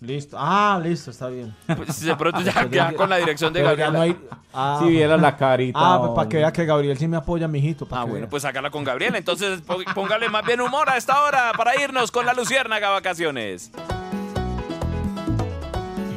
[0.00, 0.36] Listo.
[0.38, 1.54] Ah, listo, está bien.
[1.76, 3.62] Pues, de pronto ya, ya con la dirección de
[3.92, 4.16] no hay-
[4.54, 7.48] Ah, Si viera la carita, Ah, pues para que vea que Gabriel sí me apoya,
[7.48, 7.86] mijito.
[7.90, 9.16] Ah, bueno, pues sácala con Gabriela.
[9.18, 9.60] Entonces,
[9.94, 13.70] póngale más bien humor a esta hora para irnos con la Luciérnaga Vacaciones.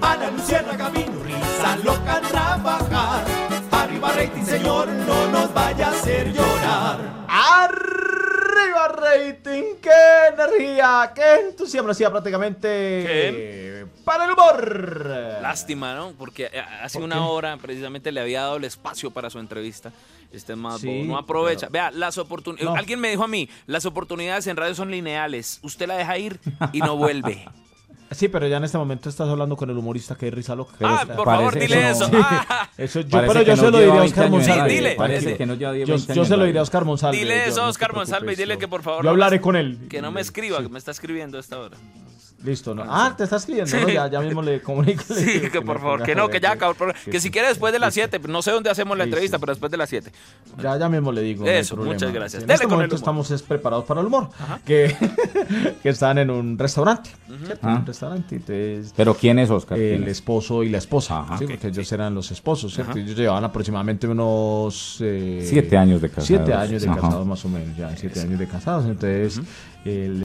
[0.01, 3.23] A la lucierna camino, risa loca trabajar.
[4.05, 7.25] Arriba rating, señor, no nos vaya a hacer llorar.
[7.27, 9.63] ¡Arriba rating!
[9.81, 11.11] ¡Qué energía!
[11.15, 11.89] ¡Qué entusiasmo!
[11.91, 15.07] Hacía prácticamente para el humor.
[15.41, 16.13] Lástima, ¿no?
[16.17, 17.21] Porque eh, hace ¿Por una qué?
[17.21, 19.91] hora precisamente le había dado el espacio para su entrevista.
[20.31, 21.67] Este más Sí, no aprovecha.
[21.67, 22.69] pero- Vea, las oportunidades.
[22.69, 22.75] No.
[22.75, 25.59] Alguien me dijo a mí, las oportunidades en radio son lineales.
[25.63, 26.39] Usted la deja ir
[26.73, 27.47] y no vuelve.
[28.15, 30.73] Sí, pero ya en este momento estás hablando con el humorista que es Risa Loca.
[30.81, 32.07] Ah, por favor, parece dile que eso.
[32.09, 32.19] no.
[32.21, 32.69] Ah.
[32.77, 34.73] Eso yo, pero yo no se lo diré a 20 Oscar Monsalve.
[34.73, 35.37] dile, Parece dile.
[35.37, 37.17] que no lleva 10, Yo, 20 yo años se lo diré a Oscar Monsalve.
[37.17, 39.03] Dile eso a Oscar Monsalve y dile que por favor.
[39.03, 39.79] Yo hablaré con él.
[39.89, 41.75] Que no me escriba, que me está escribiendo a esta hora.
[42.45, 42.83] Listo, ¿no?
[42.87, 43.77] Ah, te está escribiendo, Sí.
[43.81, 43.89] ¿no?
[43.89, 45.03] Ya, ya mismo le comunico.
[45.09, 46.99] le Sí, que por favor, que no, que ya acabó el programa.
[47.03, 49.15] que Que si quiere después de las 7, no sé dónde hacemos la Listo.
[49.15, 50.11] entrevista, pero después de las 7.
[50.61, 51.45] Ya, ya mismo le digo.
[51.45, 52.43] Eso, muchas gracias.
[52.43, 53.01] En Dele este con el momento humor.
[53.01, 54.29] estamos es preparados para el humor.
[54.63, 54.95] Que,
[55.83, 57.09] que están en un restaurante.
[57.45, 57.67] ¿cierto?
[57.67, 57.77] En Ah.
[57.79, 58.35] un restaurante.
[58.35, 59.77] Entonces, Pero ¿quién es Oscar?
[59.77, 60.09] ¿Quién el es?
[60.17, 61.19] esposo y la esposa.
[61.21, 61.37] Ajá.
[61.37, 61.47] ¿sí?
[61.47, 62.91] Porque ellos eran los esposos, ¿cierto?
[62.91, 62.99] Ajá.
[62.99, 64.97] Ellos llevaban aproximadamente unos.
[65.01, 66.27] eh, Siete años de casados.
[66.27, 67.01] Siete años de Ajá.
[67.01, 67.75] casados, más o menos.
[67.77, 68.85] Ya, siete años de casados.
[68.85, 69.41] Entonces,
[69.85, 70.24] el.